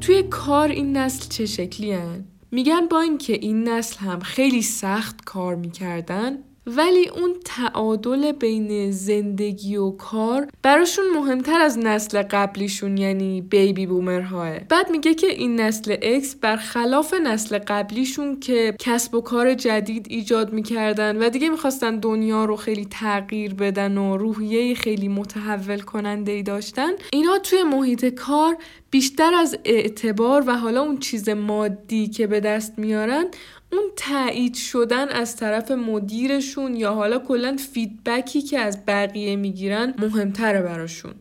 توی 0.02 0.24
کار 0.24 0.70
این 0.70 0.98
نسل 0.98 1.30
چه 1.30 1.46
شکلی 1.46 1.92
هن؟ 1.92 2.31
میگن 2.52 2.88
با 2.88 3.02
اینکه 3.02 3.34
این 3.34 3.70
نسل 3.70 4.00
هم 4.00 4.20
خیلی 4.20 4.62
سخت 4.62 5.26
کار 5.26 5.56
می‌کردن 5.56 6.44
ولی 6.66 7.10
اون 7.10 7.36
تعادل 7.46 8.32
بین 8.32 8.92
زندگی 8.92 9.76
و 9.76 9.92
کار 9.92 10.48
براشون 10.62 11.06
مهمتر 11.16 11.62
از 11.62 11.78
نسل 11.78 12.22
قبلیشون 12.22 12.98
یعنی 12.98 13.42
بیبی 13.42 13.86
بومرهاه 13.86 14.60
بعد 14.60 14.92
میگه 14.92 15.14
که 15.14 15.28
این 15.28 15.60
نسل 15.60 15.96
اکس 16.02 16.36
برخلاف 16.36 17.14
نسل 17.14 17.58
قبلیشون 17.58 18.40
که 18.40 18.76
کسب 18.80 19.16
و 19.16 19.22
کار 19.22 19.54
جدید 19.54 20.08
ایجاد 20.10 20.54
می‌کردن 20.54 21.18
و 21.18 21.30
دیگه 21.30 21.50
می‌خواستن 21.50 22.00
دنیا 22.00 22.46
رو 22.46 22.56
خیلی 22.56 22.86
تغییر 22.86 23.54
بدن 23.54 23.98
و 23.98 24.18
روحیه 24.18 24.76
خیلی 24.76 25.08
متحول 25.08 25.80
کننده 25.80 26.32
ای 26.32 26.44
داشتن 26.44 26.92
اینا 27.14 27.38
توی 27.38 27.64
محیط 27.64 28.06
کار 28.06 28.58
بیشتر 28.92 29.34
از 29.34 29.58
اعتبار 29.66 30.44
و 30.48 30.58
حالا 30.58 30.82
اون 30.82 30.98
چیز 30.98 31.30
مادی 31.30 32.08
که 32.08 32.28
به 32.28 32.40
دست 32.40 32.80
میارن 32.80 33.26
اون 33.72 33.84
تایید 33.96 34.56
شدن 34.56 35.10
از 35.10 35.36
طرف 35.36 35.72
مدیرشون 35.72 36.76
یا 36.76 36.94
حالا 36.94 37.20
کلا 37.20 37.58
فیدبکی 37.74 38.42
که 38.42 38.60
از 38.60 38.86
بقیه 38.86 39.36
می‌گیرن 39.36 39.94
مهمتره 39.98 40.62
براشون 40.62 41.14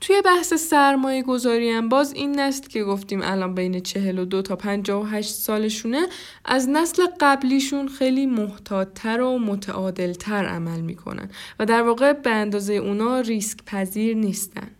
توی 0.00 0.22
بحث 0.24 0.54
سرمایه 0.54 1.22
گذاری 1.22 1.70
هم 1.70 1.88
باز 1.88 2.12
این 2.12 2.40
نسل 2.40 2.68
که 2.68 2.84
گفتیم 2.84 3.20
الان 3.22 3.54
بین 3.54 3.80
42 3.80 4.42
تا 4.42 4.56
58 4.56 5.30
سالشونه 5.30 6.06
از 6.44 6.68
نسل 6.68 7.06
قبلیشون 7.20 7.88
خیلی 7.88 8.26
محتاطتر 8.26 9.20
و 9.20 9.38
متعادلتر 9.38 10.46
عمل 10.46 10.80
می‌کنن 10.80 11.30
و 11.58 11.66
در 11.66 11.82
واقع 11.82 12.12
به 12.12 12.30
اندازه 12.30 12.74
اونا 12.74 13.20
ریسک 13.20 13.64
پذیر 13.66 14.16
نیستن. 14.16 14.70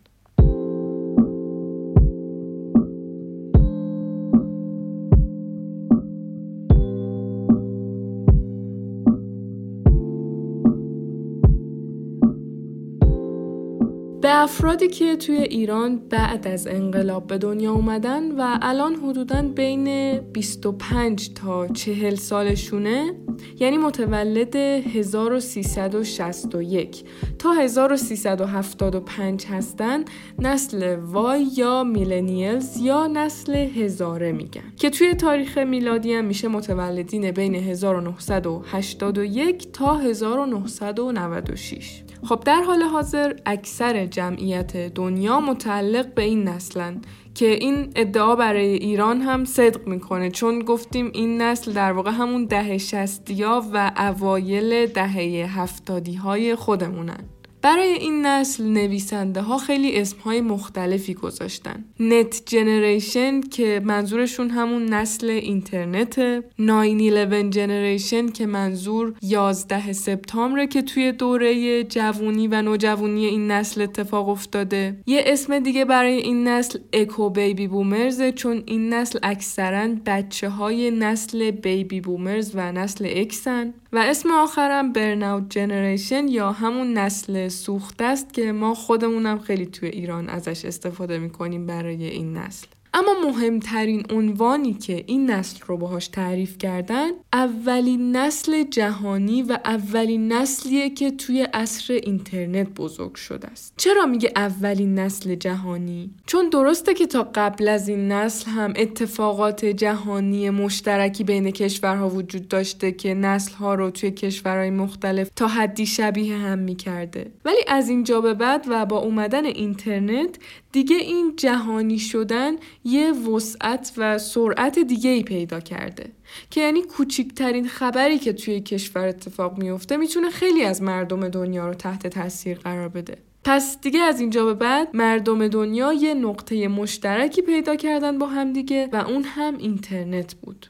افرادی 14.42 14.88
که 14.88 15.16
توی 15.16 15.37
ایران 15.37 15.97
بعد 15.97 16.49
از 16.49 16.67
انقلاب 16.67 17.26
به 17.26 17.38
دنیا 17.38 17.73
اومدن 17.73 18.32
و 18.32 18.58
الان 18.62 18.95
حدودا 18.95 19.43
بین 19.43 20.19
25 20.19 21.34
تا 21.34 21.69
40 21.69 22.14
سالشونه 22.14 23.14
یعنی 23.58 23.78
متولد 23.78 24.56
1361 24.56 27.04
تا 27.38 27.52
1375 27.52 29.47
هستن 29.47 30.04
نسل 30.38 30.97
وای 30.97 31.47
یا 31.56 31.84
میلنیلز 31.84 32.76
یا 32.76 33.06
نسل 33.06 33.54
هزاره 33.54 34.32
میگن. 34.32 34.73
که 34.76 34.91
توی 34.91 35.14
تاریخ 35.14 35.58
میلادی 35.58 36.12
هم 36.12 36.25
میشه 36.25 36.49
متولدین 36.49 37.30
بین 37.30 37.54
1981 37.54 39.73
تا 39.73 39.99
1996 39.99 42.02
خب 42.23 42.43
در 42.45 42.63
حال 42.63 42.83
حاضر 42.83 43.33
اکثر 43.47 44.06
جمعیت 44.06 44.76
دنیا 44.76 45.41
متعلق 45.41 46.15
به 46.15 46.23
این 46.23 46.49
نسلن 46.49 47.00
که 47.35 47.47
این 47.47 47.93
ادعا 47.97 48.37
برای 48.37 48.67
ایران 48.67 49.21
هم 49.21 49.45
صدق 49.45 49.89
می‌کنه 49.89 50.30
چون 50.30 50.59
گفتیم 50.59 51.11
این 51.15 51.43
نسل 51.43 51.73
در 51.73 51.93
واقع 51.93 52.11
همون 52.11 52.45
دهه 52.45 52.78
شستیا 52.78 53.65
و 53.73 53.93
اوایل 53.97 54.87
دهه 54.87 55.61
هفتادی 55.61 56.15
های 56.15 56.54
خودمونن. 56.54 57.25
برای 57.62 57.92
این 57.92 58.26
نسل 58.26 58.64
نویسنده 58.64 59.40
ها 59.40 59.58
خیلی 59.58 60.00
اسم 60.00 60.16
های 60.18 60.40
مختلفی 60.40 61.14
گذاشتن. 61.14 61.84
Net 62.00 62.43
Generation 62.47 63.40
که 63.40 63.80
منظورشون 63.84 64.50
همون 64.50 64.86
نسل 64.86 65.30
اینترنت 65.30 66.18
911 66.58 67.50
Generation 67.50 68.28
که 68.28 68.46
منظور 68.46 69.14
11 69.23 69.92
سپتامبر 69.92 70.66
که 70.66 70.82
توی 70.82 71.12
دوره 71.12 71.84
جوونی 71.84 72.49
و 72.49 72.62
نوجوونی 72.62 73.26
این 73.26 73.50
نسل 73.50 73.82
اتفاق 73.82 74.28
افتاده. 74.28 74.96
یه 75.06 75.23
اسم 75.26 75.58
دیگه 75.58 75.84
برای 75.84 76.16
این 76.16 76.49
نسل 76.49 76.78
Echo 76.93 77.30
Baby 77.30 77.66
Boomers 77.66 78.23
چون 78.23 78.62
این 78.66 78.92
نسل 78.92 79.18
اکثرا 79.23 79.88
بچه 80.06 80.49
های 80.49 80.90
نسل 80.90 81.50
Baby 81.50 82.00
Boomers 82.00 82.52
و 82.54 82.73
نسل 82.73 83.08
X 83.16 83.46
ان 83.46 83.75
و 83.92 83.99
اسم 83.99 84.30
آخرم 84.30 84.92
Burnout 84.93 85.50
Generation 85.50 86.28
یا 86.28 86.52
همون 86.52 86.92
نسل 86.92 87.49
سوخته 87.50 88.04
است 88.04 88.34
که 88.34 88.52
ما 88.52 88.75
خودمونم 88.75 89.39
خیلی 89.39 89.67
توی 89.67 89.89
ایران 89.89 90.28
ازش 90.28 90.65
استفاده 90.65 91.19
می‌کنیم 91.19 91.67
برای 91.67 92.04
این 92.04 92.36
نسل. 92.36 92.67
اما 92.94 93.14
مهمترین 93.24 94.02
عنوانی 94.10 94.74
که 94.74 95.04
این 95.06 95.30
نسل 95.30 95.58
رو 95.66 95.76
باهاش 95.76 96.08
تعریف 96.08 96.58
کردن 96.58 97.10
اولین 97.32 98.16
نسل 98.16 98.62
جهانی 98.62 99.42
و 99.42 99.58
اولین 99.64 100.32
نسلیه 100.32 100.90
که 100.90 101.10
توی 101.10 101.42
عصر 101.42 101.94
اینترنت 101.94 102.68
بزرگ 102.68 103.14
شده 103.14 103.48
است. 103.48 103.74
چرا 103.76 104.06
میگه 104.06 104.32
اولین 104.36 104.98
نسل 104.98 105.34
جهانی؟ 105.34 106.10
چون 106.26 106.48
درسته 106.48 106.94
که 106.94 107.06
تا 107.06 107.30
قبل 107.34 107.68
از 107.68 107.88
این 107.88 108.12
نسل 108.12 108.50
هم 108.50 108.72
اتفاقات 108.76 109.64
جهانی 109.64 110.50
مشترکی 110.50 111.24
بین 111.24 111.50
کشورها 111.50 112.08
وجود 112.08 112.48
داشته 112.48 112.92
که 112.92 113.14
نسلها 113.14 113.74
رو 113.74 113.90
توی 113.90 114.10
کشورهای 114.10 114.70
مختلف 114.70 115.30
تا 115.36 115.48
حدی 115.48 115.86
شبیه 115.86 116.36
هم 116.36 116.58
می‌کرده. 116.58 117.30
ولی 117.44 117.60
از 117.68 117.88
اینجا 117.88 118.20
به 118.20 118.34
بعد 118.34 118.64
و 118.68 118.86
با 118.86 118.98
اومدن 118.98 119.44
اینترنت 119.44 120.38
دیگه 120.73 120.97
این 120.97 121.35
جهانی 121.37 121.99
شدن 121.99 122.52
یه 122.85 123.13
وسعت 123.13 123.93
و 123.97 124.19
سرعت 124.19 124.78
دیگه 124.78 125.11
ای 125.11 125.23
پیدا 125.23 125.61
کرده 125.61 126.13
که 126.50 126.61
یعنی 126.61 126.83
کوچکترین 126.83 127.69
خبری 127.69 128.19
که 128.19 128.33
توی 128.33 128.61
کشور 128.61 129.09
اتفاق 129.09 129.59
میفته 129.59 129.97
می‌تونه 129.97 130.30
خیلی 130.30 130.65
از 130.65 130.83
مردم 130.83 131.28
دنیا 131.28 131.69
رو 131.69 131.75
تحت 131.75 132.06
تاثیر 132.06 132.59
قرار 132.59 132.89
بده. 132.89 133.19
پس 133.45 133.80
دیگه 133.80 134.00
از 134.00 134.21
اینجا 134.21 134.45
به 134.45 134.54
بعد 134.54 134.97
مردم 134.97 135.49
دنیا 135.49 135.93
یه 135.93 136.15
نقطه 136.15 136.69
مشترکی 136.69 137.43
پیدا 137.43 137.76
کردن 137.76 138.19
با 138.19 138.26
همدیگه 138.26 138.89
و 138.93 138.97
اون 138.97 139.23
هم 139.23 139.59
اینترنت 139.59 140.35
بود. 140.35 140.67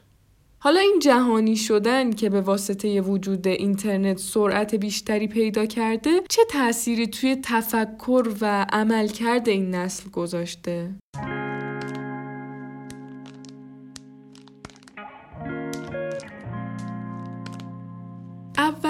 حالا 0.63 0.79
این 0.79 0.99
جهانی 0.99 1.55
شدن 1.55 2.11
که 2.11 2.29
به 2.29 2.41
واسطه 2.41 3.01
وجود 3.01 3.47
اینترنت 3.47 4.17
سرعت 4.17 4.75
بیشتری 4.75 5.27
پیدا 5.27 5.65
کرده 5.65 6.09
چه 6.29 6.41
تأثیری 6.49 7.07
توی 7.07 7.37
تفکر 7.43 8.27
و 8.41 8.65
عملکرد 8.69 9.49
این 9.49 9.75
نسل 9.75 10.09
گذاشته؟ 10.09 10.89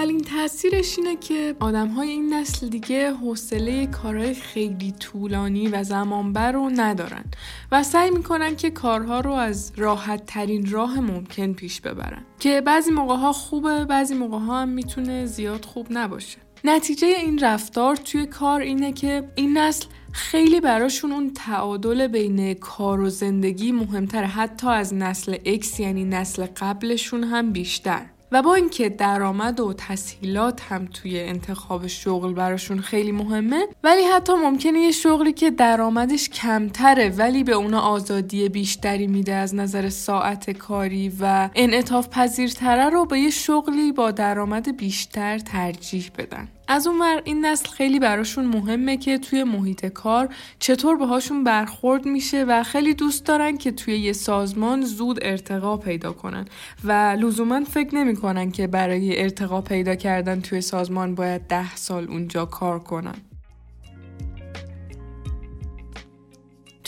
اولین 0.02 0.22
تاثیرش 0.22 0.98
اینه 0.98 1.16
که 1.16 1.56
آدم 1.60 1.88
های 1.88 2.10
این 2.10 2.34
نسل 2.34 2.68
دیگه 2.68 3.14
حوصله 3.14 3.88
کارهای 3.88 4.34
خیلی 4.34 4.92
طولانی 4.92 5.68
و 5.68 5.84
زمانبر 5.84 6.52
رو 6.52 6.70
ندارن 6.76 7.24
و 7.72 7.84
سعی 7.84 8.10
می‌کنن 8.12 8.56
که 8.56 8.70
کارها 8.70 9.20
رو 9.20 9.32
از 9.32 9.72
راحت 9.76 10.26
ترین 10.26 10.72
راه 10.72 11.00
ممکن 11.00 11.54
پیش 11.54 11.82
ببرن 11.82 12.26
که 12.40 12.62
بعضی 12.62 12.92
موقع 12.92 13.16
ها 13.16 13.34
خوبه 13.34 13.86
بعضی 13.86 14.14
موقع 14.14 14.38
ها 14.38 14.62
هم 14.62 14.70
می‌تونه 14.70 15.26
زیاد 15.26 15.66
خوب 15.66 15.88
نباشه. 15.90 16.38
نتیجه 16.64 17.08
این 17.08 17.40
رفتار 17.40 17.96
توی 17.96 18.26
کار 18.26 18.62
اینه 18.62 18.94
که 18.94 19.30
این 19.36 19.58
نسل 19.58 19.86
خیلی 20.12 20.60
براشون 20.62 21.12
اون 21.12 21.34
تعادل 21.34 22.08
بین 22.08 22.54
کار 22.54 23.00
و 23.00 23.10
زندگی 23.10 23.72
مهمتره 23.72 24.28
حتی 24.28 24.68
از 24.68 24.94
نسل 24.94 25.36
X 25.36 25.80
یعنی 25.80 26.06
نسل 26.06 26.46
قبلشون 26.46 27.24
هم 27.24 27.52
بیشتر. 27.52 28.06
و 28.32 28.42
با 28.42 28.56
اینکه 28.56 28.90
درآمد 28.90 29.60
و 29.60 29.74
تسهیلات 29.74 30.62
هم 30.62 30.86
توی 30.86 31.20
انتخاب 31.20 31.88
شغل 31.88 32.34
براشون 32.34 32.80
خیلی 32.80 33.12
مهمه 33.12 33.68
ولی 33.84 34.04
حتی 34.04 34.34
ممکنه 34.34 34.80
یه 34.80 34.92
شغلی 34.92 35.34
که 35.34 35.52
درآمدش 35.52 36.30
کمتره 36.30 37.10
ولی 37.10 37.44
به 37.44 37.52
اونا 37.52 37.80
آزادی 37.80 38.50
بیشتری 38.50 39.08
میده 39.08 39.34
از 39.34 39.56
نظر 39.56 39.90
ساعت 39.90 40.50
کاری 40.50 41.12
و 41.20 41.50
انعطاف 41.56 42.10
پذیرتره 42.10 42.90
رو 42.90 43.06
به 43.06 43.20
یه 43.20 43.30
شغلی 43.30 43.92
با 43.92 44.12
درآمد 44.12 44.78
بیشتر 44.78 45.40
ترجیح 45.40 46.12
بدن. 46.18 46.48
از 46.72 46.88
اونور 46.88 47.22
این 47.24 47.46
نسل 47.46 47.70
خیلی 47.70 48.00
براشون 48.00 48.46
مهمه 48.46 48.98
که 48.98 49.18
توی 49.18 49.44
محیط 49.44 49.86
کار 49.86 50.36
چطور 50.60 50.98
باهاشون 50.98 51.44
برخورد 51.44 52.06
میشه 52.06 52.44
و 52.44 52.64
خیلی 52.64 52.94
دوست 52.94 53.26
دارن 53.26 53.58
که 53.58 53.72
توی 53.72 53.98
یه 53.98 54.14
سازمان 54.14 54.82
زود 54.82 55.20
ارتقا 55.22 55.78
پیدا 55.78 56.12
کنن. 56.12 56.46
و 56.84 56.92
لزوما 57.20 57.64
فکر 57.64 57.96
نمی‌کنن 57.96 58.52
که 58.52 58.68
برای 58.68 59.22
ارتقا 59.22 59.62
پیدا 59.62 59.96
کردن 59.96 60.42
توی 60.42 60.62
سازمان 60.62 61.16
باید 61.16 61.42
ده 61.42 61.76
سال 61.76 62.08
اونجا 62.08 62.46
کار 62.46 62.80
کنن. 62.80 63.16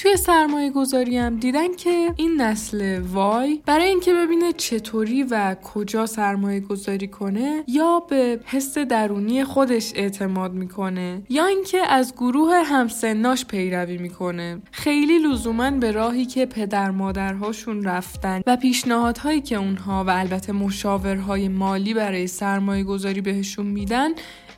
توی 0.03 0.17
سرمایه 0.17 0.69
گذاری 0.69 1.29
دیدن 1.29 1.75
که 1.75 2.13
این 2.15 2.41
نسل 2.41 2.99
وای 2.99 3.61
برای 3.65 3.87
اینکه 3.87 4.13
ببینه 4.13 4.53
چطوری 4.53 5.23
و 5.23 5.55
کجا 5.55 6.05
سرمایه 6.05 6.59
گذاری 6.59 7.07
کنه 7.07 7.63
یا 7.67 7.99
به 8.09 8.39
حس 8.45 8.77
درونی 8.77 9.43
خودش 9.43 9.91
اعتماد 9.95 10.53
می‌کنه 10.53 11.21
یا 11.29 11.45
اینکه 11.45 11.77
از 11.77 12.13
گروه 12.13 12.55
همسناش 12.55 13.45
پیروی 13.45 13.97
می‌کنه. 13.97 14.61
خیلی 14.71 15.19
لزوما 15.19 15.71
به 15.71 15.91
راهی 15.91 16.25
که 16.25 16.45
پدر 16.45 16.91
مادرهاشون 16.91 17.83
رفتن 17.83 18.41
و 18.47 18.57
پیشنهادهایی 18.57 19.41
که 19.41 19.55
اونها 19.55 20.03
و 20.03 20.09
البته 20.09 20.53
مشاورهای 20.53 21.47
مالی 21.47 21.93
برای 21.93 22.27
سرمایه 22.27 22.83
گذاری 22.83 23.21
بهشون 23.21 23.65
میدن 23.65 24.09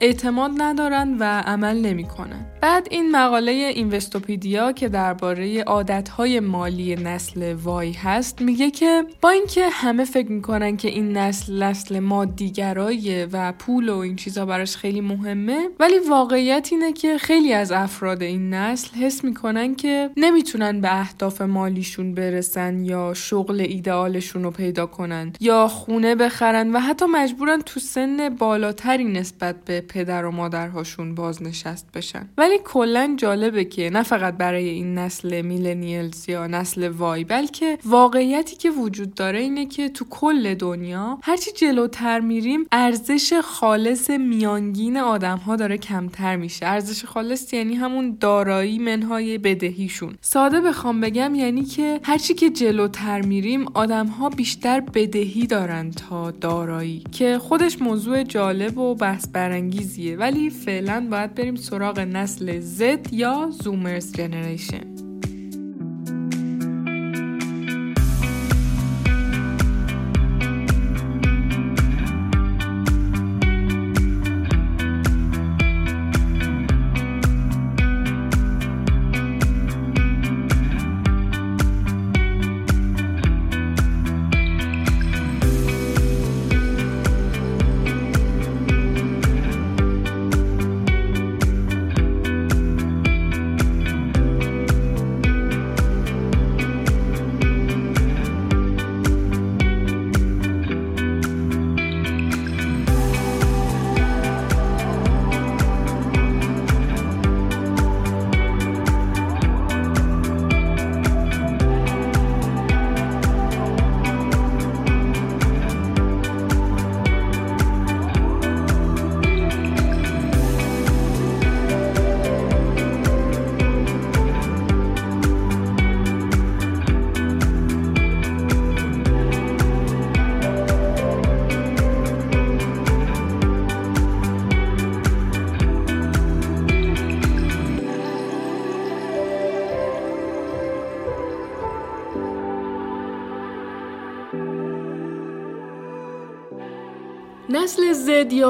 اعتماد 0.01 0.51
ندارن 0.57 1.17
و 1.19 1.23
عمل 1.45 1.77
نمی‌کنن. 1.77 2.45
بعد 2.61 2.87
این 2.91 3.11
مقاله 3.11 3.51
اینوستوپیدیا 3.51 4.71
که 4.71 4.89
درباره 4.89 5.63
عادتهای 5.63 6.39
مالی 6.39 6.95
نسل 6.95 7.53
وای 7.53 7.91
هست 7.91 8.41
میگه 8.41 8.71
که 8.71 9.03
با 9.21 9.29
اینکه 9.29 9.69
همه 9.69 10.05
فکر 10.05 10.31
می‌کنن 10.31 10.77
که 10.77 10.87
این 10.87 11.17
نسل 11.17 11.63
نسل 11.63 11.99
مادیگرایه 11.99 13.27
و 13.31 13.51
پول 13.51 13.89
و 13.89 13.97
این 13.97 14.15
چیزا 14.15 14.45
براش 14.45 14.77
خیلی 14.77 15.01
مهمه 15.01 15.69
ولی 15.79 15.99
واقعیت 16.09 16.69
اینه 16.71 16.93
که 16.93 17.17
خیلی 17.17 17.53
از 17.53 17.71
افراد 17.71 18.21
این 18.21 18.53
نسل 18.53 18.97
حس 18.97 19.23
می‌کنن 19.23 19.75
که 19.75 20.09
نمی‌تونن 20.17 20.81
به 20.81 20.99
اهداف 20.99 21.41
مالیشون 21.41 22.13
برسن 22.13 22.85
یا 22.85 23.13
شغل 23.13 23.61
ایدئالشون 23.61 24.43
رو 24.43 24.51
پیدا 24.51 24.85
کنن 24.85 25.33
یا 25.39 25.67
خونه 25.67 26.15
بخرن 26.15 26.71
و 26.71 26.79
حتی 26.79 27.05
مجبورن 27.05 27.61
تو 27.61 27.79
سن 27.79 28.29
بالاتری 28.29 29.03
نسبت 29.03 29.55
به 29.65 29.84
پدر 29.87 30.25
و 30.25 30.31
مادرهاشون 30.31 31.15
بازنشست 31.15 31.87
بشن. 31.93 32.29
ولی 32.37 32.55
کلا 32.63 33.13
جالبه 33.17 33.65
که 33.65 33.89
نه 33.89 34.03
فقط 34.03 34.37
برای 34.37 34.69
این 34.69 34.97
نسل 34.97 35.41
میلنیلز 35.41 36.29
یا 36.29 36.47
نسل 36.47 36.87
وای 36.87 37.23
بلکه 37.23 37.77
واقعیتی 37.85 38.55
که 38.55 38.69
وجود 38.69 39.13
داره 39.13 39.39
اینه 39.39 39.65
که 39.65 39.89
تو 39.89 40.05
کل 40.09 40.53
دنیا 40.53 41.17
هرچی 41.23 41.51
جلوتر 41.51 42.19
میریم 42.19 42.65
ارزش 42.71 43.33
خالص 43.43 44.09
میانگین 44.09 44.97
آدم 44.97 45.37
ها 45.37 45.55
داره 45.55 45.77
کمتر 45.77 46.35
میشه. 46.35 46.65
ارزش 46.65 47.05
خالص 47.05 47.53
یعنی 47.53 47.75
همون 47.75 48.17
دارایی 48.19 48.79
منهای 48.79 49.37
بدهیشون. 49.37 50.15
ساده 50.21 50.61
بخوام 50.61 51.01
بگم 51.01 51.35
یعنی 51.35 51.63
که 51.63 51.99
هرچی 52.03 52.33
که 52.33 52.49
جلوتر 52.49 53.21
میریم 53.21 53.65
آدم 53.73 54.07
ها 54.07 54.29
بیشتر 54.29 54.79
بدهی 54.79 55.47
دارن 55.47 55.91
تا 55.91 56.31
دارایی 56.31 57.03
که 57.11 57.39
خودش 57.39 57.81
موضوع 57.81 58.23
جالب 58.23 58.77
و 58.77 58.95
بحث 58.95 59.27
برنگی 59.27 59.74
انگیزیه. 59.75 60.17
ولی 60.17 60.49
فعلا 60.49 61.07
باید 61.11 61.35
بریم 61.35 61.55
سراغ 61.55 61.99
نسل 61.99 62.61
Z 62.61 63.09
یا 63.11 63.49
زومرز 63.63 64.11
جنریشن. 64.11 65.04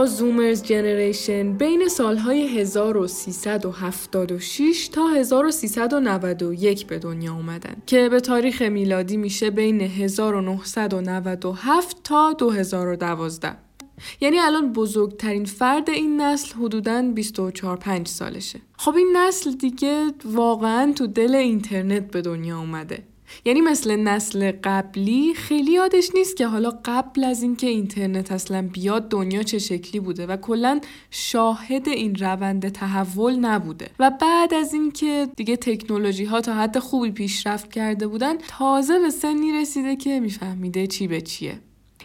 زومرز 0.05 0.63
جنریشن 0.63 1.53
بین 1.53 1.87
سالهای 1.87 2.59
1376 2.59 4.87
تا 4.87 5.07
1391 5.07 6.87
به 6.87 6.99
دنیا 6.99 7.33
اومدن 7.33 7.75
که 7.85 8.09
به 8.09 8.19
تاریخ 8.19 8.61
میلادی 8.61 9.17
میشه 9.17 9.49
بین 9.49 9.81
1997 9.81 11.97
تا 12.03 12.33
2012 12.33 13.57
یعنی 14.21 14.39
الان 14.39 14.73
بزرگترین 14.73 15.45
فرد 15.45 15.89
این 15.89 16.21
نسل 16.21 16.55
حدوداً 16.55 17.01
24 17.01 17.77
5 17.77 18.07
سالشه. 18.07 18.59
خب 18.77 18.95
این 18.95 19.17
نسل 19.17 19.51
دیگه 19.51 20.11
واقعا 20.25 20.93
تو 20.95 21.07
دل 21.07 21.35
اینترنت 21.35 22.11
به 22.11 22.21
دنیا 22.21 22.59
اومده. 22.59 23.03
یعنی 23.45 23.61
مثل 23.61 23.95
نسل 23.95 24.51
قبلی 24.63 25.33
خیلی 25.33 25.71
یادش 25.71 26.09
نیست 26.15 26.37
که 26.37 26.47
حالا 26.47 26.79
قبل 26.85 27.23
از 27.23 27.43
اینکه 27.43 27.67
اینترنت 27.67 28.31
اصلا 28.31 28.69
بیاد 28.73 29.09
دنیا 29.09 29.43
چه 29.43 29.59
شکلی 29.59 29.99
بوده 29.99 30.25
و 30.25 30.37
کلا 30.37 30.79
شاهد 31.11 31.89
این 31.89 32.15
روند 32.15 32.69
تحول 32.69 33.35
نبوده. 33.35 33.89
و 33.99 34.11
بعد 34.21 34.53
از 34.53 34.73
اینکه 34.73 35.27
دیگه 35.37 35.55
تکنولوژی 35.55 36.25
ها 36.25 36.41
تا 36.41 36.53
حد 36.53 36.79
خوبی 36.79 37.11
پیشرفت 37.11 37.71
کرده 37.71 38.07
بودن 38.07 38.37
تازه 38.37 38.99
به 38.99 39.09
سنی 39.09 39.51
رسیده 39.53 39.95
که 39.95 40.19
میفهمیده 40.19 40.87
چی 40.87 41.07
به 41.07 41.21
چیه. 41.21 41.59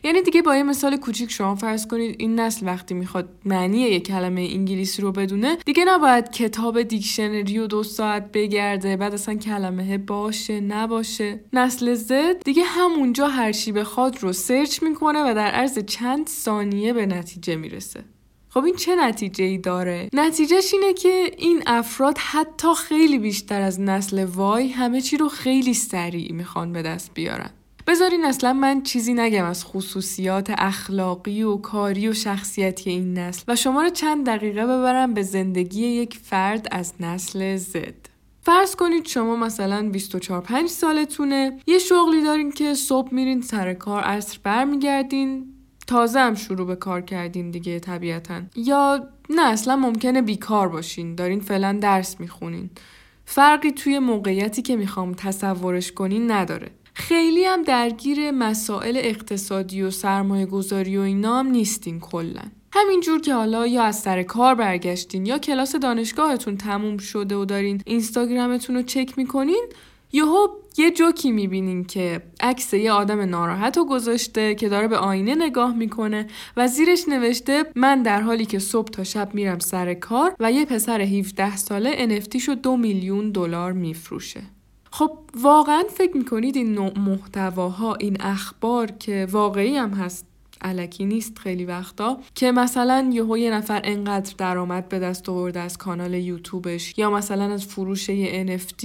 یعنی 0.04 0.22
دیگه 0.22 0.42
با 0.42 0.56
یه 0.56 0.62
مثال 0.62 0.96
کوچیک 0.96 1.30
شما 1.30 1.54
فرض 1.54 1.86
کنید 1.86 2.16
این 2.18 2.40
نسل 2.40 2.66
وقتی 2.66 2.94
می‌خواد 2.94 3.28
معنی 3.44 3.78
یک 3.78 4.06
کلمه 4.06 4.40
انگلیسی 4.40 5.02
رو 5.02 5.12
بدونه 5.12 5.56
دیگه 5.66 5.84
نباید 5.84 6.30
کتاب 6.30 6.82
دیکشنری 6.82 7.58
و 7.58 7.66
دو 7.66 7.82
ساعت 7.82 8.32
بگرده 8.32 8.96
بعد 8.96 9.14
اصلا 9.14 9.34
کلمه 9.34 9.98
باشه 9.98 10.60
نباشه 10.60 11.40
نسل 11.52 11.94
زد 11.94 12.42
دیگه 12.44 12.62
همونجا 12.62 13.28
هر 13.28 13.52
چی 13.52 13.72
بخواد 13.72 14.22
رو 14.22 14.32
سرچ 14.32 14.82
می‌کنه 14.82 15.30
و 15.30 15.34
در 15.34 15.50
عرض 15.50 15.78
چند 15.78 16.28
ثانیه 16.28 16.92
به 16.92 17.06
نتیجه 17.06 17.56
می‌رسه 17.56 18.04
خب 18.48 18.64
این 18.64 18.76
چه 18.76 18.96
نتیجه 18.96 19.44
ای 19.44 19.58
داره؟ 19.58 20.08
نتیجهش 20.12 20.74
اینه 20.74 20.92
که 20.92 21.30
این 21.38 21.62
افراد 21.66 22.18
حتی 22.18 22.74
خیلی 22.74 23.18
بیشتر 23.18 23.62
از 23.62 23.80
نسل 23.80 24.24
وای 24.24 24.68
همه 24.68 25.00
چی 25.00 25.16
رو 25.16 25.28
خیلی 25.28 25.74
سریع 25.74 26.32
می‌خوان 26.32 26.72
به 26.72 26.82
دست 26.82 27.14
بیارن. 27.14 27.50
بذارین 27.90 28.24
اصلا 28.24 28.52
من 28.52 28.82
چیزی 28.82 29.14
نگم 29.14 29.44
از 29.44 29.64
خصوصیات 29.64 30.50
اخلاقی 30.58 31.42
و 31.42 31.56
کاری 31.56 32.08
و 32.08 32.12
شخصیتی 32.12 32.90
این 32.90 33.18
نسل 33.18 33.44
و 33.48 33.56
شما 33.56 33.82
رو 33.82 33.88
چند 33.88 34.26
دقیقه 34.26 34.64
ببرم 34.64 35.14
به 35.14 35.22
زندگی 35.22 35.86
یک 35.86 36.18
فرد 36.18 36.68
از 36.70 36.92
نسل 37.00 37.56
زد. 37.56 37.94
فرض 38.42 38.76
کنید 38.76 39.06
شما 39.06 39.36
مثلا 39.36 39.88
24 39.88 40.40
5 40.40 40.68
سالتونه 40.68 41.58
یه 41.66 41.78
شغلی 41.78 42.22
دارین 42.22 42.52
که 42.52 42.74
صبح 42.74 43.14
میرین 43.14 43.40
سر 43.40 43.74
کار 43.74 44.02
عصر 44.02 44.38
برمیگردین 44.42 45.54
تازه 45.86 46.20
هم 46.20 46.34
شروع 46.34 46.66
به 46.66 46.76
کار 46.76 47.00
کردین 47.00 47.50
دیگه 47.50 47.80
طبیعتا. 47.80 48.42
یا 48.56 49.08
نه 49.30 49.42
اصلا 49.42 49.76
ممکنه 49.76 50.22
بیکار 50.22 50.68
باشین 50.68 51.14
دارین 51.14 51.40
فعلا 51.40 51.78
درس 51.82 52.20
می‌خونین. 52.20 52.70
فرقی 53.24 53.72
توی 53.72 53.98
موقعیتی 53.98 54.62
که 54.62 54.76
می‌خوام 54.76 55.14
تصورش 55.14 55.92
کنین 55.92 56.30
نداره. 56.30 56.70
خیلی 57.00 57.44
هم 57.44 57.62
درگیر 57.62 58.30
مسائل 58.30 58.96
اقتصادی 58.96 59.82
و 59.82 59.90
سرمایه 59.90 60.46
گذاری 60.46 60.96
و 60.96 61.00
اینا 61.00 61.42
نیستین 61.42 62.00
کلا. 62.00 62.42
همینجور 62.72 63.20
که 63.20 63.34
حالا 63.34 63.66
یا 63.66 63.82
از 63.82 63.98
سر 63.98 64.22
کار 64.22 64.54
برگشتین 64.54 65.26
یا 65.26 65.38
کلاس 65.38 65.76
دانشگاهتون 65.76 66.56
تموم 66.56 66.98
شده 66.98 67.36
و 67.36 67.44
دارین 67.44 67.82
اینستاگرامتون 67.86 68.76
رو 68.76 68.82
چک 68.82 69.18
می‌کنین 69.18 69.66
یهو 70.12 70.48
یه 70.78 70.90
جوکی 70.90 71.30
می‌بینین 71.30 71.84
که 71.84 72.22
عکس 72.40 72.74
یه 72.74 72.92
آدم 72.92 73.20
ناراحت 73.20 73.76
رو 73.76 73.84
گذاشته 73.84 74.54
که 74.54 74.68
داره 74.68 74.88
به 74.88 74.96
آینه 74.96 75.34
نگاه 75.34 75.76
می‌کنه 75.76 76.26
و 76.56 76.66
زیرش 76.68 77.08
نوشته 77.08 77.64
من 77.74 78.02
در 78.02 78.20
حالی 78.20 78.44
که 78.44 78.58
صبح 78.58 78.88
تا 78.88 79.04
شب 79.04 79.34
میرم 79.34 79.58
سر 79.58 79.94
کار 79.94 80.34
و 80.40 80.52
یه 80.52 80.64
پسر 80.64 81.00
17 81.00 81.56
ساله 81.56 82.20
NFTشو 82.20 82.54
دو 82.62 82.76
میلیون 82.76 83.30
دلار 83.30 83.72
میفروشه. 83.72 84.40
خب 84.90 85.18
واقعا 85.40 85.82
فکر 85.90 86.16
می‌کنید 86.16 86.56
این 86.56 86.72
نوع 86.72 86.98
محتواها 86.98 87.94
این 87.94 88.16
اخبار 88.20 88.86
که 88.90 89.28
واقعی 89.30 89.76
هم 89.76 89.90
هست 89.90 90.26
علکی 90.62 91.04
نیست 91.04 91.38
خیلی 91.38 91.64
وقتا 91.64 92.20
که 92.34 92.52
مثلا 92.52 93.10
یهو 93.12 93.38
یه 93.38 93.50
نفر 93.50 93.80
انقدر 93.84 94.34
درآمد 94.38 94.88
به 94.88 94.98
دست 94.98 95.28
آورده 95.28 95.60
از 95.60 95.78
کانال 95.78 96.14
یوتیوبش 96.14 96.98
یا 96.98 97.10
مثلا 97.10 97.44
از 97.44 97.66
فروش 97.66 98.08
یه 98.08 98.58
NFT 98.58 98.84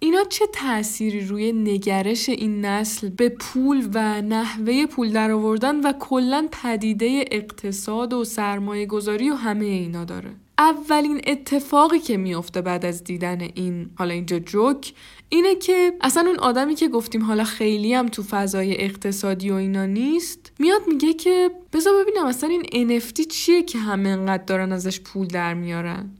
اینا 0.00 0.24
چه 0.24 0.44
تأثیری 0.52 1.20
روی 1.20 1.52
نگرش 1.52 2.28
این 2.28 2.64
نسل 2.64 3.08
به 3.08 3.28
پول 3.28 3.88
و 3.94 4.22
نحوه 4.22 4.86
پول 4.86 5.12
درآوردن 5.12 5.80
و 5.80 5.92
کلا 5.92 6.48
پدیده 6.52 7.24
اقتصاد 7.30 8.12
و 8.12 8.24
سرمایه 8.24 8.86
گذاری 8.86 9.30
و 9.30 9.34
همه 9.34 9.64
اینا 9.64 10.04
داره؟ 10.04 10.30
اولین 10.58 11.20
اتفاقی 11.26 11.98
که 11.98 12.16
میافته 12.16 12.60
بعد 12.60 12.84
از 12.84 13.04
دیدن 13.04 13.40
این 13.40 13.90
حالا 13.98 14.14
اینجا 14.14 14.38
جوک 14.38 14.92
اینه 15.28 15.54
که 15.54 15.92
اصلا 16.00 16.22
اون 16.26 16.38
آدمی 16.38 16.74
که 16.74 16.88
گفتیم 16.88 17.22
حالا 17.22 17.44
خیلی 17.44 17.94
هم 17.94 18.08
تو 18.08 18.22
فضای 18.22 18.80
اقتصادی 18.80 19.50
و 19.50 19.54
اینا 19.54 19.86
نیست 19.86 20.52
میاد 20.58 20.82
میگه 20.88 21.12
که 21.12 21.50
بذار 21.72 22.04
ببینم 22.04 22.26
اصلا 22.26 22.50
این 22.50 23.00
NFT 23.00 23.26
چیه 23.26 23.62
که 23.62 23.78
همه 23.78 24.08
انقدر 24.08 24.44
دارن 24.44 24.72
ازش 24.72 25.00
پول 25.00 25.26
در 25.26 25.54
میارن. 25.54 26.10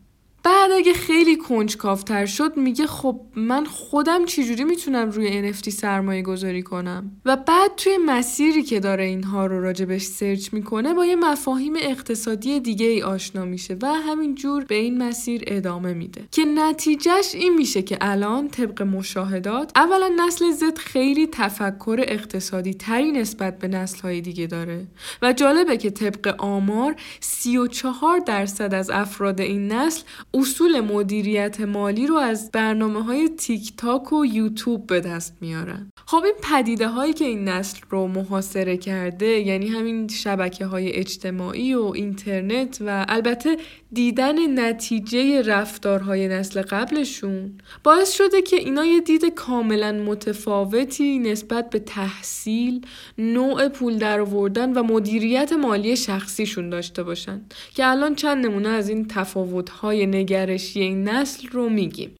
بعد 0.48 0.72
اگه 0.72 0.92
خیلی 0.92 1.36
کنجکافتر 1.36 2.26
شد 2.26 2.56
میگه 2.56 2.86
خب 2.86 3.20
من 3.36 3.64
خودم 3.64 4.24
چجوری 4.24 4.64
می‌تونم 4.64 5.10
روی 5.10 5.52
NFT 5.52 5.68
سرمایه 5.68 6.22
گذاری 6.22 6.62
کنم؟ 6.62 7.10
و 7.24 7.36
بعد 7.36 7.74
توی 7.76 7.96
مسیری 8.06 8.62
که 8.62 8.80
داره 8.80 9.04
اینها 9.04 9.46
رو 9.46 9.62
راجبش 9.62 10.02
سرچ 10.02 10.52
می‌کنه 10.52 10.94
با 10.94 11.06
یه 11.06 11.16
مفاهیم 11.16 11.74
اقتصادی 11.80 12.60
دیگه 12.60 12.86
ای 12.86 13.02
آشنا 13.02 13.44
میشه 13.44 13.76
و 13.82 13.86
همینجور 13.86 14.64
به 14.64 14.74
این 14.74 15.02
مسیر 15.02 15.42
ادامه 15.46 15.94
میده. 15.94 16.28
که 16.30 16.44
نتیجهش 16.44 17.34
این 17.34 17.54
میشه 17.54 17.82
که 17.82 17.98
الان 18.00 18.48
طبق 18.48 18.82
مشاهدات 18.82 19.72
اولا 19.76 20.10
نسل 20.26 20.50
زد 20.50 20.78
خیلی 20.78 21.26
تفکر 21.26 22.04
اقتصادی 22.08 22.74
تری 22.74 23.12
نسبت 23.12 23.58
به 23.58 23.68
نسل 23.68 24.00
های 24.00 24.20
دیگه 24.20 24.46
داره 24.46 24.86
و 25.22 25.32
جالبه 25.32 25.76
که 25.76 25.90
طبق 25.90 26.34
آمار 26.38 26.96
34 27.20 28.18
درصد 28.18 28.74
از 28.74 28.90
افراد 28.90 29.40
این 29.40 29.72
نسل 29.72 30.02
اصول 30.38 30.80
مدیریت 30.80 31.60
مالی 31.60 32.06
رو 32.06 32.16
از 32.16 32.50
برنامه 32.50 33.02
های 33.02 33.28
تیک 33.28 33.76
تاک 33.76 34.12
و 34.12 34.24
یوتیوب 34.24 34.86
به 34.86 35.00
دست 35.00 35.36
میارن. 35.40 35.90
خب 36.06 36.22
این 36.24 36.34
پدیده 36.42 36.88
هایی 36.88 37.12
که 37.12 37.24
این 37.24 37.48
نسل 37.48 37.78
رو 37.90 38.06
محاصره 38.06 38.76
کرده 38.76 39.26
یعنی 39.26 39.68
همین 39.68 40.08
شبکه 40.08 40.66
های 40.66 40.92
اجتماعی 40.92 41.74
و 41.74 41.82
اینترنت 41.82 42.78
و 42.86 43.06
البته 43.08 43.56
دیدن 43.92 44.60
نتیجه 44.60 45.42
رفتارهای 45.42 46.28
نسل 46.28 46.62
قبلشون 46.62 47.52
باعث 47.84 48.12
شده 48.12 48.42
که 48.42 48.56
اینا 48.56 48.84
یه 48.84 49.00
دید 49.00 49.24
کاملا 49.24 49.92
متفاوتی 49.92 51.18
نسبت 51.18 51.70
به 51.70 51.78
تحصیل، 51.78 52.86
نوع 53.18 53.68
پول 53.68 53.98
درآوردن 53.98 54.72
و 54.72 54.82
مدیریت 54.82 55.52
مالی 55.52 55.96
شخصیشون 55.96 56.70
داشته 56.70 57.02
باشن. 57.02 57.40
که 57.74 57.86
الان 57.86 58.14
چند 58.14 58.46
نمونه 58.46 58.68
از 58.68 58.88
این 58.88 59.08
تفاوت‌های 59.08 60.06
نگرشی 60.28 60.80
این 60.80 61.08
نسل 61.08 61.48
رو 61.48 61.68
میگیم. 61.68 62.16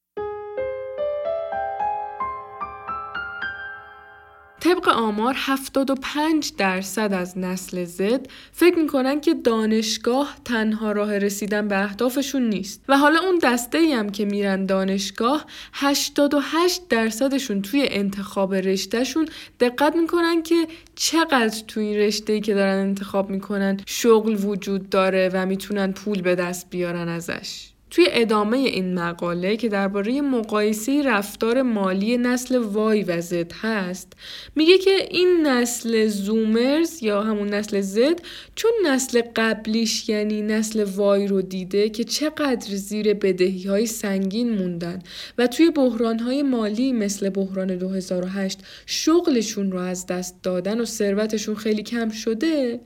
طبق 4.61 4.89
آمار 4.89 5.35
75 5.37 6.53
درصد 6.59 7.13
از 7.13 7.39
نسل 7.39 7.85
زد 7.85 8.27
فکر 8.53 8.79
می‌کنن 8.79 9.21
که 9.21 9.35
دانشگاه 9.35 10.37
تنها 10.45 10.93
راه 10.93 11.19
رسیدن 11.19 11.69
به 11.69 11.79
اهدافشون 11.79 12.49
نیست 12.49 12.85
و 12.89 12.99
حالا 12.99 13.21
اون 13.21 13.39
دسته 13.43 13.79
هم 13.97 14.09
که 14.09 14.25
میرن 14.25 14.67
دانشگاه 14.67 15.45
88 15.73 16.89
درصدشون 16.89 17.63
توی 17.63 17.89
انتخاب 17.91 18.55
رشتهشون 18.55 19.29
دقت 19.61 19.97
می‌کنن 19.97 20.43
که 20.43 20.67
چقدر 20.95 21.63
توی 21.69 21.85
این 21.85 21.97
رشته 21.97 22.41
که 22.41 22.55
دارن 22.55 22.79
انتخاب 22.79 23.31
می‌کنن 23.31 23.81
شغل 23.87 24.45
وجود 24.45 24.91
داره 24.91 25.31
و 25.33 25.47
می‌تونن 25.47 25.93
پول 25.93 26.23
به 26.23 26.35
دست 26.35 26.71
بیارن 26.71 27.09
ازش 27.09 27.78
توی 27.91 28.07
ادامه 28.11 28.57
این 28.57 28.95
مقاله 28.95 29.57
که 29.57 29.69
درباره 29.69 30.21
مقایسه 30.21 31.03
رفتار 31.03 31.63
مالی 31.63 32.19
نسل 32.19 32.59
وای 32.59 33.03
و 33.03 33.21
زد 33.21 33.53
هست 33.53 34.13
میگه 34.57 34.79
که 34.79 35.09
این 35.11 35.47
نسل 35.47 36.07
زومرز 36.07 37.03
یا 37.03 37.23
همون 37.23 37.49
نسل 37.49 37.81
زد 37.81 38.23
چون 38.55 38.71
نسل 38.87 39.23
قبلیش 39.37 40.09
یعنی 40.09 40.43
نسل 40.43 40.85
وای 40.85 41.27
رو 41.27 41.43
دیده 41.43 41.89
که 41.89 42.05
چقدر 42.05 42.75
زیر 42.75 43.15
بدهی 43.15 43.63
های 43.63 43.87
سنگین 43.87 44.51
موندن 44.51 45.03
و 45.39 45.47
توی 45.47 45.71
بحران 45.71 46.19
های 46.19 46.43
مالی 46.43 46.93
مثل 46.93 47.31
بحران 47.31 47.77
2008 47.77 48.59
شغلشون 48.87 49.73
رو 49.73 49.79
از 49.79 50.07
دست 50.07 50.43
دادن 50.43 50.81
و 50.81 50.85
ثروتشون 50.85 51.55
خیلی 51.55 51.83
کم 51.83 52.09
شده 52.09 52.81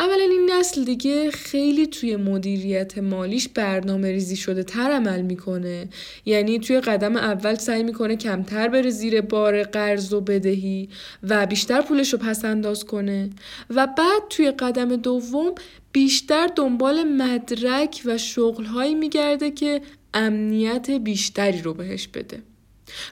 اولا 0.00 0.22
این 0.30 0.50
نسل 0.52 0.84
دیگه 0.84 1.30
خیلی 1.30 1.86
توی 1.86 2.16
مدیریت 2.16 2.98
مالیش 2.98 3.48
برنامه 3.48 4.10
ریزی 4.10 4.36
شده 4.46 4.62
تر 4.62 4.90
عمل 4.90 5.22
می‌کنه. 5.22 5.88
یعنی 6.24 6.58
توی 6.58 6.80
قدم 6.80 7.16
اول 7.16 7.54
سعی 7.54 7.82
می‌کنه 7.82 8.16
کمتر 8.16 8.68
بره 8.68 8.90
زیر 8.90 9.20
بار 9.20 9.62
قرض 9.62 10.12
و 10.12 10.20
بدهی 10.20 10.88
و 11.22 11.46
بیشتر 11.46 11.80
پولش 11.80 12.12
رو 12.12 12.18
پس 12.18 12.44
انداز 12.44 12.84
کنه. 12.84 13.30
و 13.70 13.86
بعد 13.86 14.22
توی 14.30 14.50
قدم 14.50 14.96
دوم 14.96 15.54
بیشتر 15.92 16.46
دنبال 16.56 17.02
مدرک 17.04 18.02
و 18.04 18.18
شغلهایی 18.18 18.94
میگرده 18.94 19.50
که 19.50 19.80
امنیت 20.14 20.90
بیشتری 20.90 21.62
رو 21.62 21.74
بهش 21.74 22.08
بده. 22.08 22.42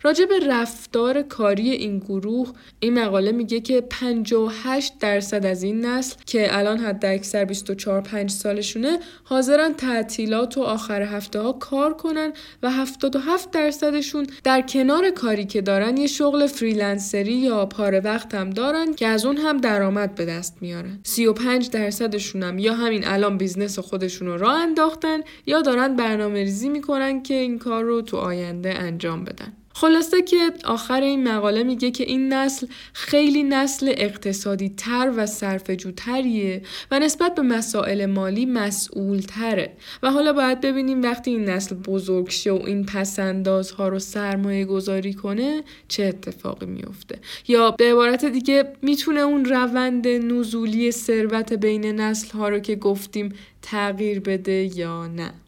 راجع 0.03 0.25
به 0.25 0.39
رفتار 0.49 1.23
کاری 1.23 1.71
این 1.71 1.99
گروه 1.99 2.53
این 2.81 2.99
مقاله 2.99 3.33
میگه 3.33 3.61
که 3.61 3.81
58 3.81 4.99
درصد 4.99 5.47
از 5.47 5.63
این 5.63 5.87
نسل 5.87 6.17
که 6.27 6.59
الان 6.59 6.79
حد 6.79 7.05
اکثر 7.07 7.45
24 7.45 8.01
5 8.01 8.31
سالشونه 8.31 8.99
حاضرن 9.25 9.75
تعطیلات 9.75 10.59
و 10.59 10.63
آخر 10.63 11.03
هفته 11.03 11.41
ها 11.41 11.53
کار 11.53 11.95
کنن 11.95 12.33
و 12.63 12.71
77 12.71 13.51
درصدشون 13.51 14.27
در 14.45 14.61
کنار 14.61 15.11
کاری 15.11 15.45
که 15.45 15.61
دارن 15.61 15.97
یه 15.97 16.07
شغل 16.07 16.47
freelance 16.47 17.17
ری 17.17 17.33
یا 17.33 17.67
پاره 17.67 18.01
وقت 18.01 18.35
هم 18.35 18.51
دارن 18.51 18.95
که 18.95 19.07
از 19.07 19.25
اون 19.25 19.37
هم 19.37 19.57
درآمد 19.57 20.15
به 20.15 20.25
دست 20.25 20.57
میارن. 20.61 20.99
35 21.03 21.71
درصدشون 21.71 22.43
هم 22.43 22.59
یا 22.59 22.75
همین 22.75 23.07
الان 23.07 23.39
business 23.39 23.79
خودشون 23.79 24.29
رو 24.29 24.37
راه 24.37 24.61
انداختن 24.61 25.21
یا 25.47 25.63
دارن 25.63 25.97
برنامه 25.97 26.39
ریزی 26.39 26.69
می‌کنن 26.69 27.23
که 27.23 27.35
این 27.35 27.59
کار 27.59 27.85
رو 27.85 28.03
تو 28.03 28.17
آینده 28.17 28.75
انجام 28.75 29.25
بدن. 29.25 29.53
خلاصه 29.77 30.23
که 30.23 30.53
آخر 30.65 31.01
این 31.01 31.29
مقاله 31.29 31.63
میگه 31.63 31.91
که 31.91 32.05
این 32.05 32.33
نسل 32.33 32.67
خیلی 32.93 33.43
نسل 33.43 33.93
اقتصادی 33.97 34.69
تر 34.77 35.13
و 35.17 35.27
صرفجوتریه 35.27 36.63
و 36.91 36.99
نسبت 36.99 37.35
به 37.35 37.43
مسائل 37.43 38.07
مالی 38.07 38.47
مسئول 38.47 39.19
تره 39.21 39.73
و 40.03 40.11
حالا 40.11 40.33
باید 40.33 40.61
ببینیم 40.61 41.03
وقتی 41.03 41.31
این 41.31 41.45
نسل 41.45 41.75
بزرگ 41.75 42.29
شه 42.29 42.53
و 42.53 42.63
این 42.67 42.87
پسندازها 42.87 43.89
رو 43.89 43.99
سرمایه 43.99 44.65
گذاری 44.65 45.15
کنه 45.15 45.63
چه 45.89 46.05
اتفاقی 46.05 46.67
میفته 46.67 47.19
یا 47.49 47.71
به 47.71 47.93
عبارت 47.93 48.25
دیگه 48.25 48.73
می‌تونه 48.83 49.21
اون 49.21 49.45
روند 49.45 50.09
نزولی 50.09 50.93
ثروت 50.93 51.53
بین 51.53 51.85
نسل 52.01 52.39
ها 52.39 52.49
رو 52.49 52.59
که 52.59 52.77
گفتیم 52.77 53.35
تغییر 53.63 54.21
بده 54.21 54.79
یا 54.79 55.07
نه؟ 55.07 55.44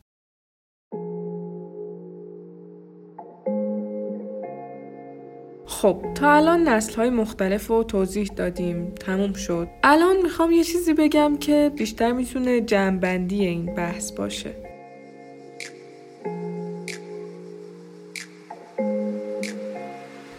خب 5.66 6.02
تا 6.14 6.30
الان 6.32 6.68
نسل 6.68 6.94
های 6.94 7.10
مختلف 7.10 7.66
رو 7.66 7.84
توضیح 7.84 8.30
دادیم. 8.36 8.92
تموم 9.00 9.32
شد. 9.32 9.68
الان 9.82 10.16
می‌خوام 10.22 10.52
یه 10.52 10.64
چیزی 10.64 10.94
بگم 10.94 11.36
که 11.36 11.72
بیشتر 11.76 12.12
می‌تونه 12.12 12.60
جمعبندی 12.60 13.44
این 13.46 13.74
بحث 13.74 14.12
باشه. 14.12 14.65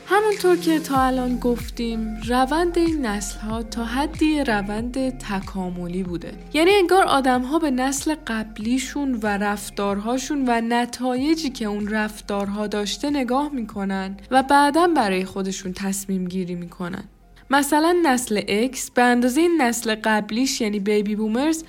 همونطور 0.09 0.57
که 0.57 0.79
تا 0.79 1.01
الان 1.01 1.37
گفتیم 1.39 2.17
روند 2.27 2.77
این 2.77 3.05
نسل 3.05 3.39
ها 3.39 3.63
تا 3.63 3.85
حدی 3.85 4.43
روند 4.43 5.17
تکاملی 5.17 6.03
بوده. 6.03 6.33
یعنی 6.53 6.71
انگار 6.71 7.03
آدم 7.03 7.41
ها 7.41 7.59
به 7.59 7.71
نسل 7.71 8.15
قبلیشون 8.27 9.19
و 9.23 9.27
رفتارهاشون 9.27 10.45
و 10.47 10.61
نتایجی 10.61 11.49
که 11.49 11.65
اون 11.65 11.87
رفتارها 11.87 12.67
داشته 12.67 13.09
نگاه 13.09 13.49
می‌کنن 13.53 14.17
و 14.31 14.43
بعدا 14.43 14.87
برای 14.87 15.25
خودشون 15.25 15.73
تصمیم 15.73 16.27
گیری 16.27 16.55
می‌کنن. 16.55 17.03
مثلا 17.49 17.95
نسل 18.03 18.67
X 18.67 18.77
به 18.95 19.01
اندازه 19.01 19.41
این 19.41 19.61
نسل 19.61 19.95
قبلیش 20.03 20.61
یعنی 20.61 20.79
بیبی 20.79 21.15
بومرز 21.15 21.63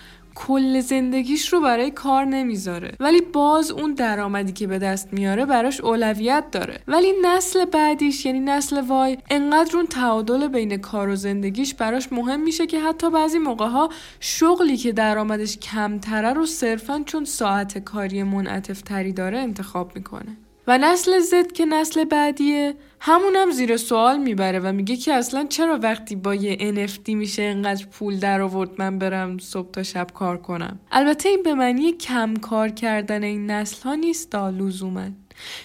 کل 0.47 0.81
زندگیش 0.81 1.53
رو 1.53 1.61
برای 1.61 1.91
کار 1.91 2.25
نمی‌ذاره. 2.25 2.93
ولی 3.01 3.21
باز 3.21 3.71
اون 3.71 3.95
درآمدی 3.95 4.53
که 4.53 4.67
به 4.67 4.79
دست 4.79 5.13
میاره 5.13 5.47
براش 5.47 5.81
اولویت 5.81 6.45
داره. 6.53 6.81
ولی 6.89 7.13
نسل 7.23 7.65
بعدیش 7.65 8.27
یعنی 8.27 8.41
نسل 8.41 8.81
وای 8.81 9.19
انقدر 9.31 9.77
اون 9.77 9.87
تعادل 9.87 10.49
بین 10.49 10.77
کار 10.77 11.09
و 11.09 11.17
زندگیش 11.17 11.75
براش 11.75 12.13
مهم 12.13 12.41
میشه 12.41 12.67
که 12.67 12.81
حتی 12.81 13.11
بعضی 13.11 13.39
موقع 13.39 13.67
ها 13.67 13.89
شغلی 14.21 14.77
که 14.77 14.93
درآمدش 14.93 15.57
کمتره 15.59 16.33
رو 16.33 16.47
صرفا 16.47 17.03
چون 17.07 17.25
ساعت 17.25 17.79
کاری 17.79 18.23
منعطف 18.23 18.83
تری 18.83 19.13
داره 19.13 19.39
انتخاب 19.39 19.93
می‌کنه. 19.95 20.37
و 20.69 20.79
نسل 20.79 21.19
زد 21.19 21.53
که 21.53 21.65
نسل 21.65 22.05
بعدیه. 22.05 22.75
همونم 23.01 23.51
زیر 23.51 23.77
سوال 23.77 24.19
می‌بره 24.19 24.59
و 24.59 24.73
میگه 24.73 24.97
که 24.97 25.13
اصلا 25.13 25.47
چرا 25.49 25.79
وقتی 25.83 26.17
با 26.17 26.35
یه 26.35 26.57
NFT 26.73 27.09
میشه 27.09 27.43
انقدر 27.43 27.87
پول 27.87 28.19
در 28.19 28.41
آورد 28.41 28.71
من 28.79 28.99
برم 28.99 29.39
صبح 29.39 29.71
تا 29.71 29.83
شب 29.83 30.07
کار 30.15 30.37
کنم؟ 30.37 30.81
البته 30.91 31.29
این 31.29 31.43
به 31.43 31.55
معنی 31.55 31.93
کم 31.93 32.35
کار 32.37 32.69
کردن 32.69 33.23
این 33.23 33.51
نسل 33.51 33.83
ها 33.83 33.95
نیست 33.95 34.35
لزوما 34.35 35.09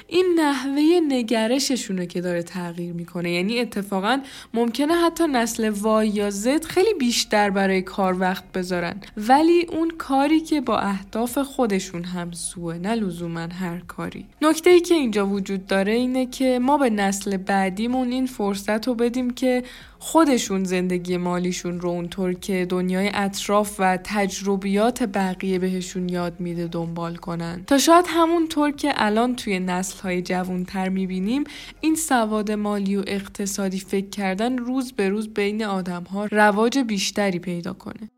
این 0.08 0.26
نحوه 0.40 1.00
نگرششونه 1.08 2.06
که 2.06 2.22
داره 2.22 2.44
تغییر 2.44 2.94
می‌کنه. 2.94 3.32
یعنی 3.32 3.60
اتفاقا 3.60 4.22
ممکنه 4.54 4.94
حتی 4.94 5.28
نسل 5.28 5.70
وای 5.70 6.08
یا 6.08 6.30
زد 6.30 6.64
خیلی 6.64 6.94
بیشتر 6.94 7.50
برای 7.50 7.82
کار 7.82 8.20
وقت 8.20 8.52
بذارن. 8.52 8.96
ولی 9.18 9.66
اون 9.70 9.92
کاری 9.98 10.40
که 10.40 10.62
با 10.62 10.80
اهداف 10.80 11.38
خودشون 11.38 12.04
همسوه 12.04 12.78
نه 12.78 12.96
لزوما 12.96 13.40
هر 13.40 13.80
کاری. 13.80 14.26
نکته 14.42 14.70
ای 14.70 14.80
که 14.80 14.94
اینجا 14.94 15.28
وجود 15.28 15.68
داره 15.68 15.92
اینه 15.92 16.26
که 16.26 16.60
ما 16.62 16.78
به 16.78 16.90
نسل 16.90 17.38
بعدیمون 17.38 18.12
این 18.12 18.26
فرصت 18.26 18.88
رو 18.88 18.96
بدیم 18.96 19.30
که 19.30 19.64
خودشون 20.00 20.64
زندگی 20.64 21.18
مالیشون 21.18 21.80
رو 21.80 21.90
اونطور 21.90 22.34
که 22.34 22.66
دنیای 22.70 23.12
اطراف 23.14 23.76
و 23.80 23.98
تجربیات 24.04 25.04
بقیه 25.04 25.60
بهشون 25.60 26.10
یاد 26.10 26.40
میده 26.40 26.68
دنبال 26.68 27.16
کنن. 27.16 27.64
تا 27.68 27.78
شاید 27.78 28.06
همونطور 28.08 28.72
که 28.72 28.94
الان 28.96 29.36
توی 29.36 29.60
نسل 29.69 30.02
های 30.02 30.21
جوانتر 30.21 30.89
می‌بینیم 30.89 31.43
این 31.82 31.95
سواد 31.95 32.52
مالی 32.52 32.95
و 32.95 33.04
اقتصادی 33.08 33.80
فکر 33.80 34.10
کردن 34.10 34.58
روز 34.58 34.93
به 34.93 35.10
روز 35.10 35.34
بین 35.34 35.63
آدم 35.63 36.04
ها 36.04 36.26
رواج 36.26 36.80
بیشتری 36.80 37.39
پیدا 37.39 37.73
کنه. 37.73 38.10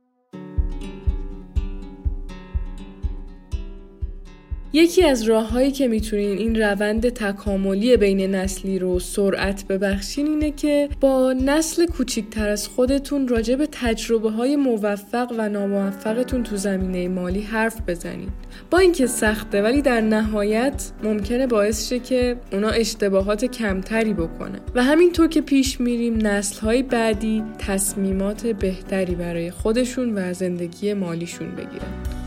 یکی 4.76 5.04
از 5.04 5.24
راههایی 5.24 5.72
که 5.72 5.88
می‌تونین 5.88 6.38
این 6.38 6.62
روند 6.62 7.10
تکاملی 7.10 7.98
بین 7.98 8.36
نسلی 8.36 8.80
رو 8.80 9.00
سرعت 9.00 9.68
ببخشین 9.68 10.28
اینه 10.28 10.52
که 10.52 10.90
با 11.00 11.34
نسل 11.34 11.86
کوچیکتر 11.86 12.50
از 12.50 12.68
خودتون 12.68 13.28
راجع 13.28 13.56
به 13.56 13.68
تجربه 13.72 14.32
های 14.32 14.56
موفق 14.56 15.34
و 15.38 15.50
ناموفقتون 15.50 16.44
تو 16.44 16.58
زمینه 16.58 17.08
مالی 17.08 17.42
حرف 17.42 17.82
بزنید. 17.88 18.30
با 18.72 18.78
اینکه 18.78 19.08
سخته 19.08 19.62
ولی 19.62 19.82
در 19.82 20.02
نهایت 20.02 20.92
ممکنه 21.04 21.48
باعث 21.48 21.90
شه 21.90 22.00
که 22.00 22.38
اونا 22.52 22.70
اشتباهات 22.70 23.46
کمتری 23.46 24.14
بکنه 24.14 24.60
و 24.76 24.84
همینطور 24.84 25.28
که 25.28 25.42
پیش 25.42 25.82
میریم 25.82 26.28
نسل 26.28 26.60
های 26.60 26.84
بعدی 26.84 27.44
تصمیمات 27.60 28.48
بهتری 28.48 29.16
برای 29.16 29.52
خودشون 29.52 30.18
و 30.18 30.34
زندگی 30.34 30.94
مالیشون 30.94 31.52
بگیرن. 31.52 32.25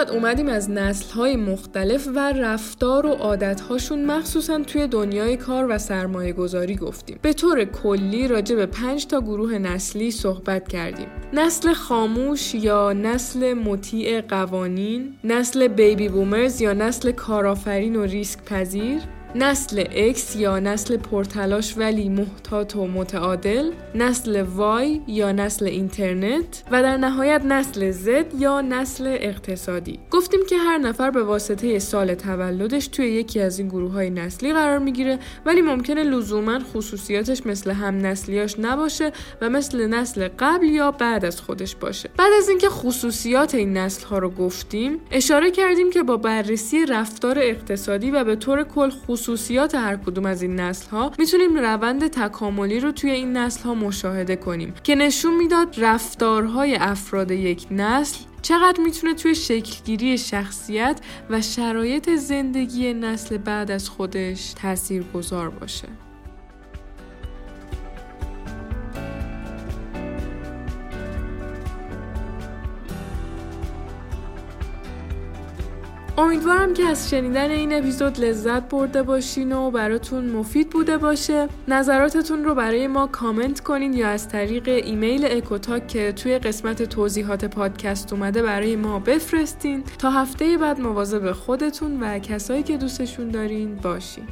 قسمت 0.00 0.14
اومدیم 0.14 0.48
از 0.48 0.70
نسل 0.70 1.14
های 1.14 1.36
مختلف 1.36 2.08
و 2.14 2.32
رفتار 2.32 3.06
و 3.06 3.08
عادت 3.08 3.60
هاشون 3.60 4.04
مخصوصا 4.04 4.58
توی 4.58 4.86
دنیای 4.86 5.36
کار 5.36 5.66
و 5.68 5.78
سرمایه 5.78 6.32
گذاری 6.32 6.76
گفتیم. 6.76 7.18
به 7.22 7.32
طور 7.32 7.64
کلی 7.64 8.28
راجع 8.28 8.56
به 8.56 8.66
پنج 8.66 9.06
تا 9.06 9.20
گروه 9.20 9.58
نسلی 9.58 10.10
صحبت 10.10 10.68
کردیم. 10.68 11.06
نسل 11.32 11.72
خاموش 11.72 12.54
یا 12.54 12.92
نسل 12.92 13.54
مطیع 13.54 14.20
قوانین، 14.20 15.14
نسل 15.24 15.68
بیبی 15.68 16.08
بومرز 16.08 16.60
یا 16.60 16.72
نسل 16.72 17.12
کارآفرین 17.12 17.96
و 17.96 18.02
ریسک 18.02 18.44
پذیر، 18.44 19.00
نسل 19.34 19.84
X 20.12 20.36
یا 20.36 20.58
نسل 20.58 20.96
پرتلاش 20.96 21.74
ولی 21.78 22.08
محتاط 22.08 22.76
و 22.76 22.86
متعادل 22.86 23.70
نسل 23.94 24.44
Y 24.44 25.00
یا 25.06 25.32
نسل 25.32 25.66
اینترنت 25.66 26.62
و 26.70 26.82
در 26.82 26.96
نهایت 26.96 27.42
نسل 27.44 27.92
Z 27.92 28.24
یا 28.38 28.60
نسل 28.60 29.06
اقتصادی. 29.06 29.98
گفتیم 30.10 30.40
که 30.48 30.56
هر 30.56 30.78
نفر 30.78 31.10
به 31.10 31.22
واسطه 31.22 31.78
سال 31.78 32.14
تولدش 32.14 32.88
توی 32.88 33.06
یکی 33.06 33.40
از 33.40 33.58
این 33.58 33.68
گروه 33.68 33.92
های 33.92 34.10
نسلی 34.10 34.52
قرار 34.52 34.78
می‌گیره 34.78 35.18
ولی 35.46 35.60
ممکنه 35.60 36.02
لزوما 36.02 36.58
خصوصیاتش 36.58 37.46
مثل 37.46 37.70
هم 37.70 38.06
نسلیاش 38.06 38.58
نباشه 38.58 39.12
و 39.40 39.50
مثل 39.50 39.86
نسل 39.86 40.28
قبل 40.38 40.66
یا 40.66 40.90
بعد 40.90 41.24
از 41.24 41.40
خودش 41.40 41.76
باشه. 41.76 42.10
بعد 42.16 42.32
از 42.38 42.48
اینکه 42.48 42.68
خصوصیات 42.68 43.54
این 43.54 43.76
نسل 43.76 44.06
ها 44.06 44.18
رو 44.18 44.30
گفتیم 44.30 44.98
اشاره 45.10 45.50
کردیم 45.50 45.90
که 45.90 46.02
با 46.02 46.16
بررسی 46.16 46.86
رفتار 46.86 47.38
اقتصادی 47.38 48.10
و 48.10 48.24
به 48.24 48.36
طور 48.36 48.64
کل 48.64 48.90
خصوصیات 49.20 49.74
هر 49.74 49.96
کدوم 49.96 50.26
از 50.26 50.42
این 50.42 50.60
نسل 50.60 50.90
ها 50.90 51.12
می‌تونیم 51.18 51.56
روند 51.56 52.08
تکاملی 52.08 52.80
رو 52.80 52.92
توی 52.92 53.10
این 53.10 53.36
نسل 53.36 53.62
ها 53.62 53.74
مشاهده 53.74 54.36
کنیم 54.36 54.74
که 54.84 54.94
نشون 54.94 55.36
می‌داد 55.36 55.74
رفتارهای 55.78 56.74
افراد 56.74 57.30
یک 57.30 57.66
نسل 57.70 58.18
چقدر 58.42 58.80
می‌تونه 58.80 59.14
توی 59.14 59.34
شکلگیری 59.34 60.18
شخصیت 60.18 61.00
و 61.30 61.40
شرایط 61.40 62.10
زندگی 62.10 62.94
نسل 62.94 63.36
بعد 63.36 63.70
از 63.70 63.88
خودش 63.88 64.52
تأثیر 64.52 65.04
گذار 65.14 65.50
باشه. 65.50 65.88
امیدوارم 76.20 76.74
که 76.74 76.82
از 76.82 77.10
شنیدن 77.10 77.50
این 77.50 77.72
اپیزود 77.72 78.20
لذت 78.20 78.68
برده 78.68 79.02
باشین 79.02 79.52
و 79.52 79.70
براتون 79.70 80.30
مفید 80.30 80.70
بوده 80.70 80.98
باشه. 80.98 81.48
نظراتتون 81.68 82.44
رو 82.44 82.54
برای 82.54 82.86
ما 82.86 83.06
کامنت 83.06 83.60
کنین 83.60 83.92
یا 83.92 84.08
از 84.08 84.28
طریق 84.28 84.68
ایمیل 84.68 85.26
اکوتاک 85.30 85.88
که 85.88 86.12
توی 86.12 86.38
قسمت 86.38 86.82
توضیحات 86.82 87.44
پادکست 87.44 88.12
اومده 88.12 88.42
برای 88.42 88.76
ما 88.76 88.98
بفرستین. 88.98 89.84
تا 89.98 90.10
هفته 90.10 90.58
بعد 90.58 90.80
مواظب 90.80 91.32
خودتون 91.32 92.02
و 92.02 92.18
کسایی 92.18 92.62
که 92.62 92.76
دوستشون 92.76 93.28
دارین 93.28 93.76
باشین. 93.76 94.24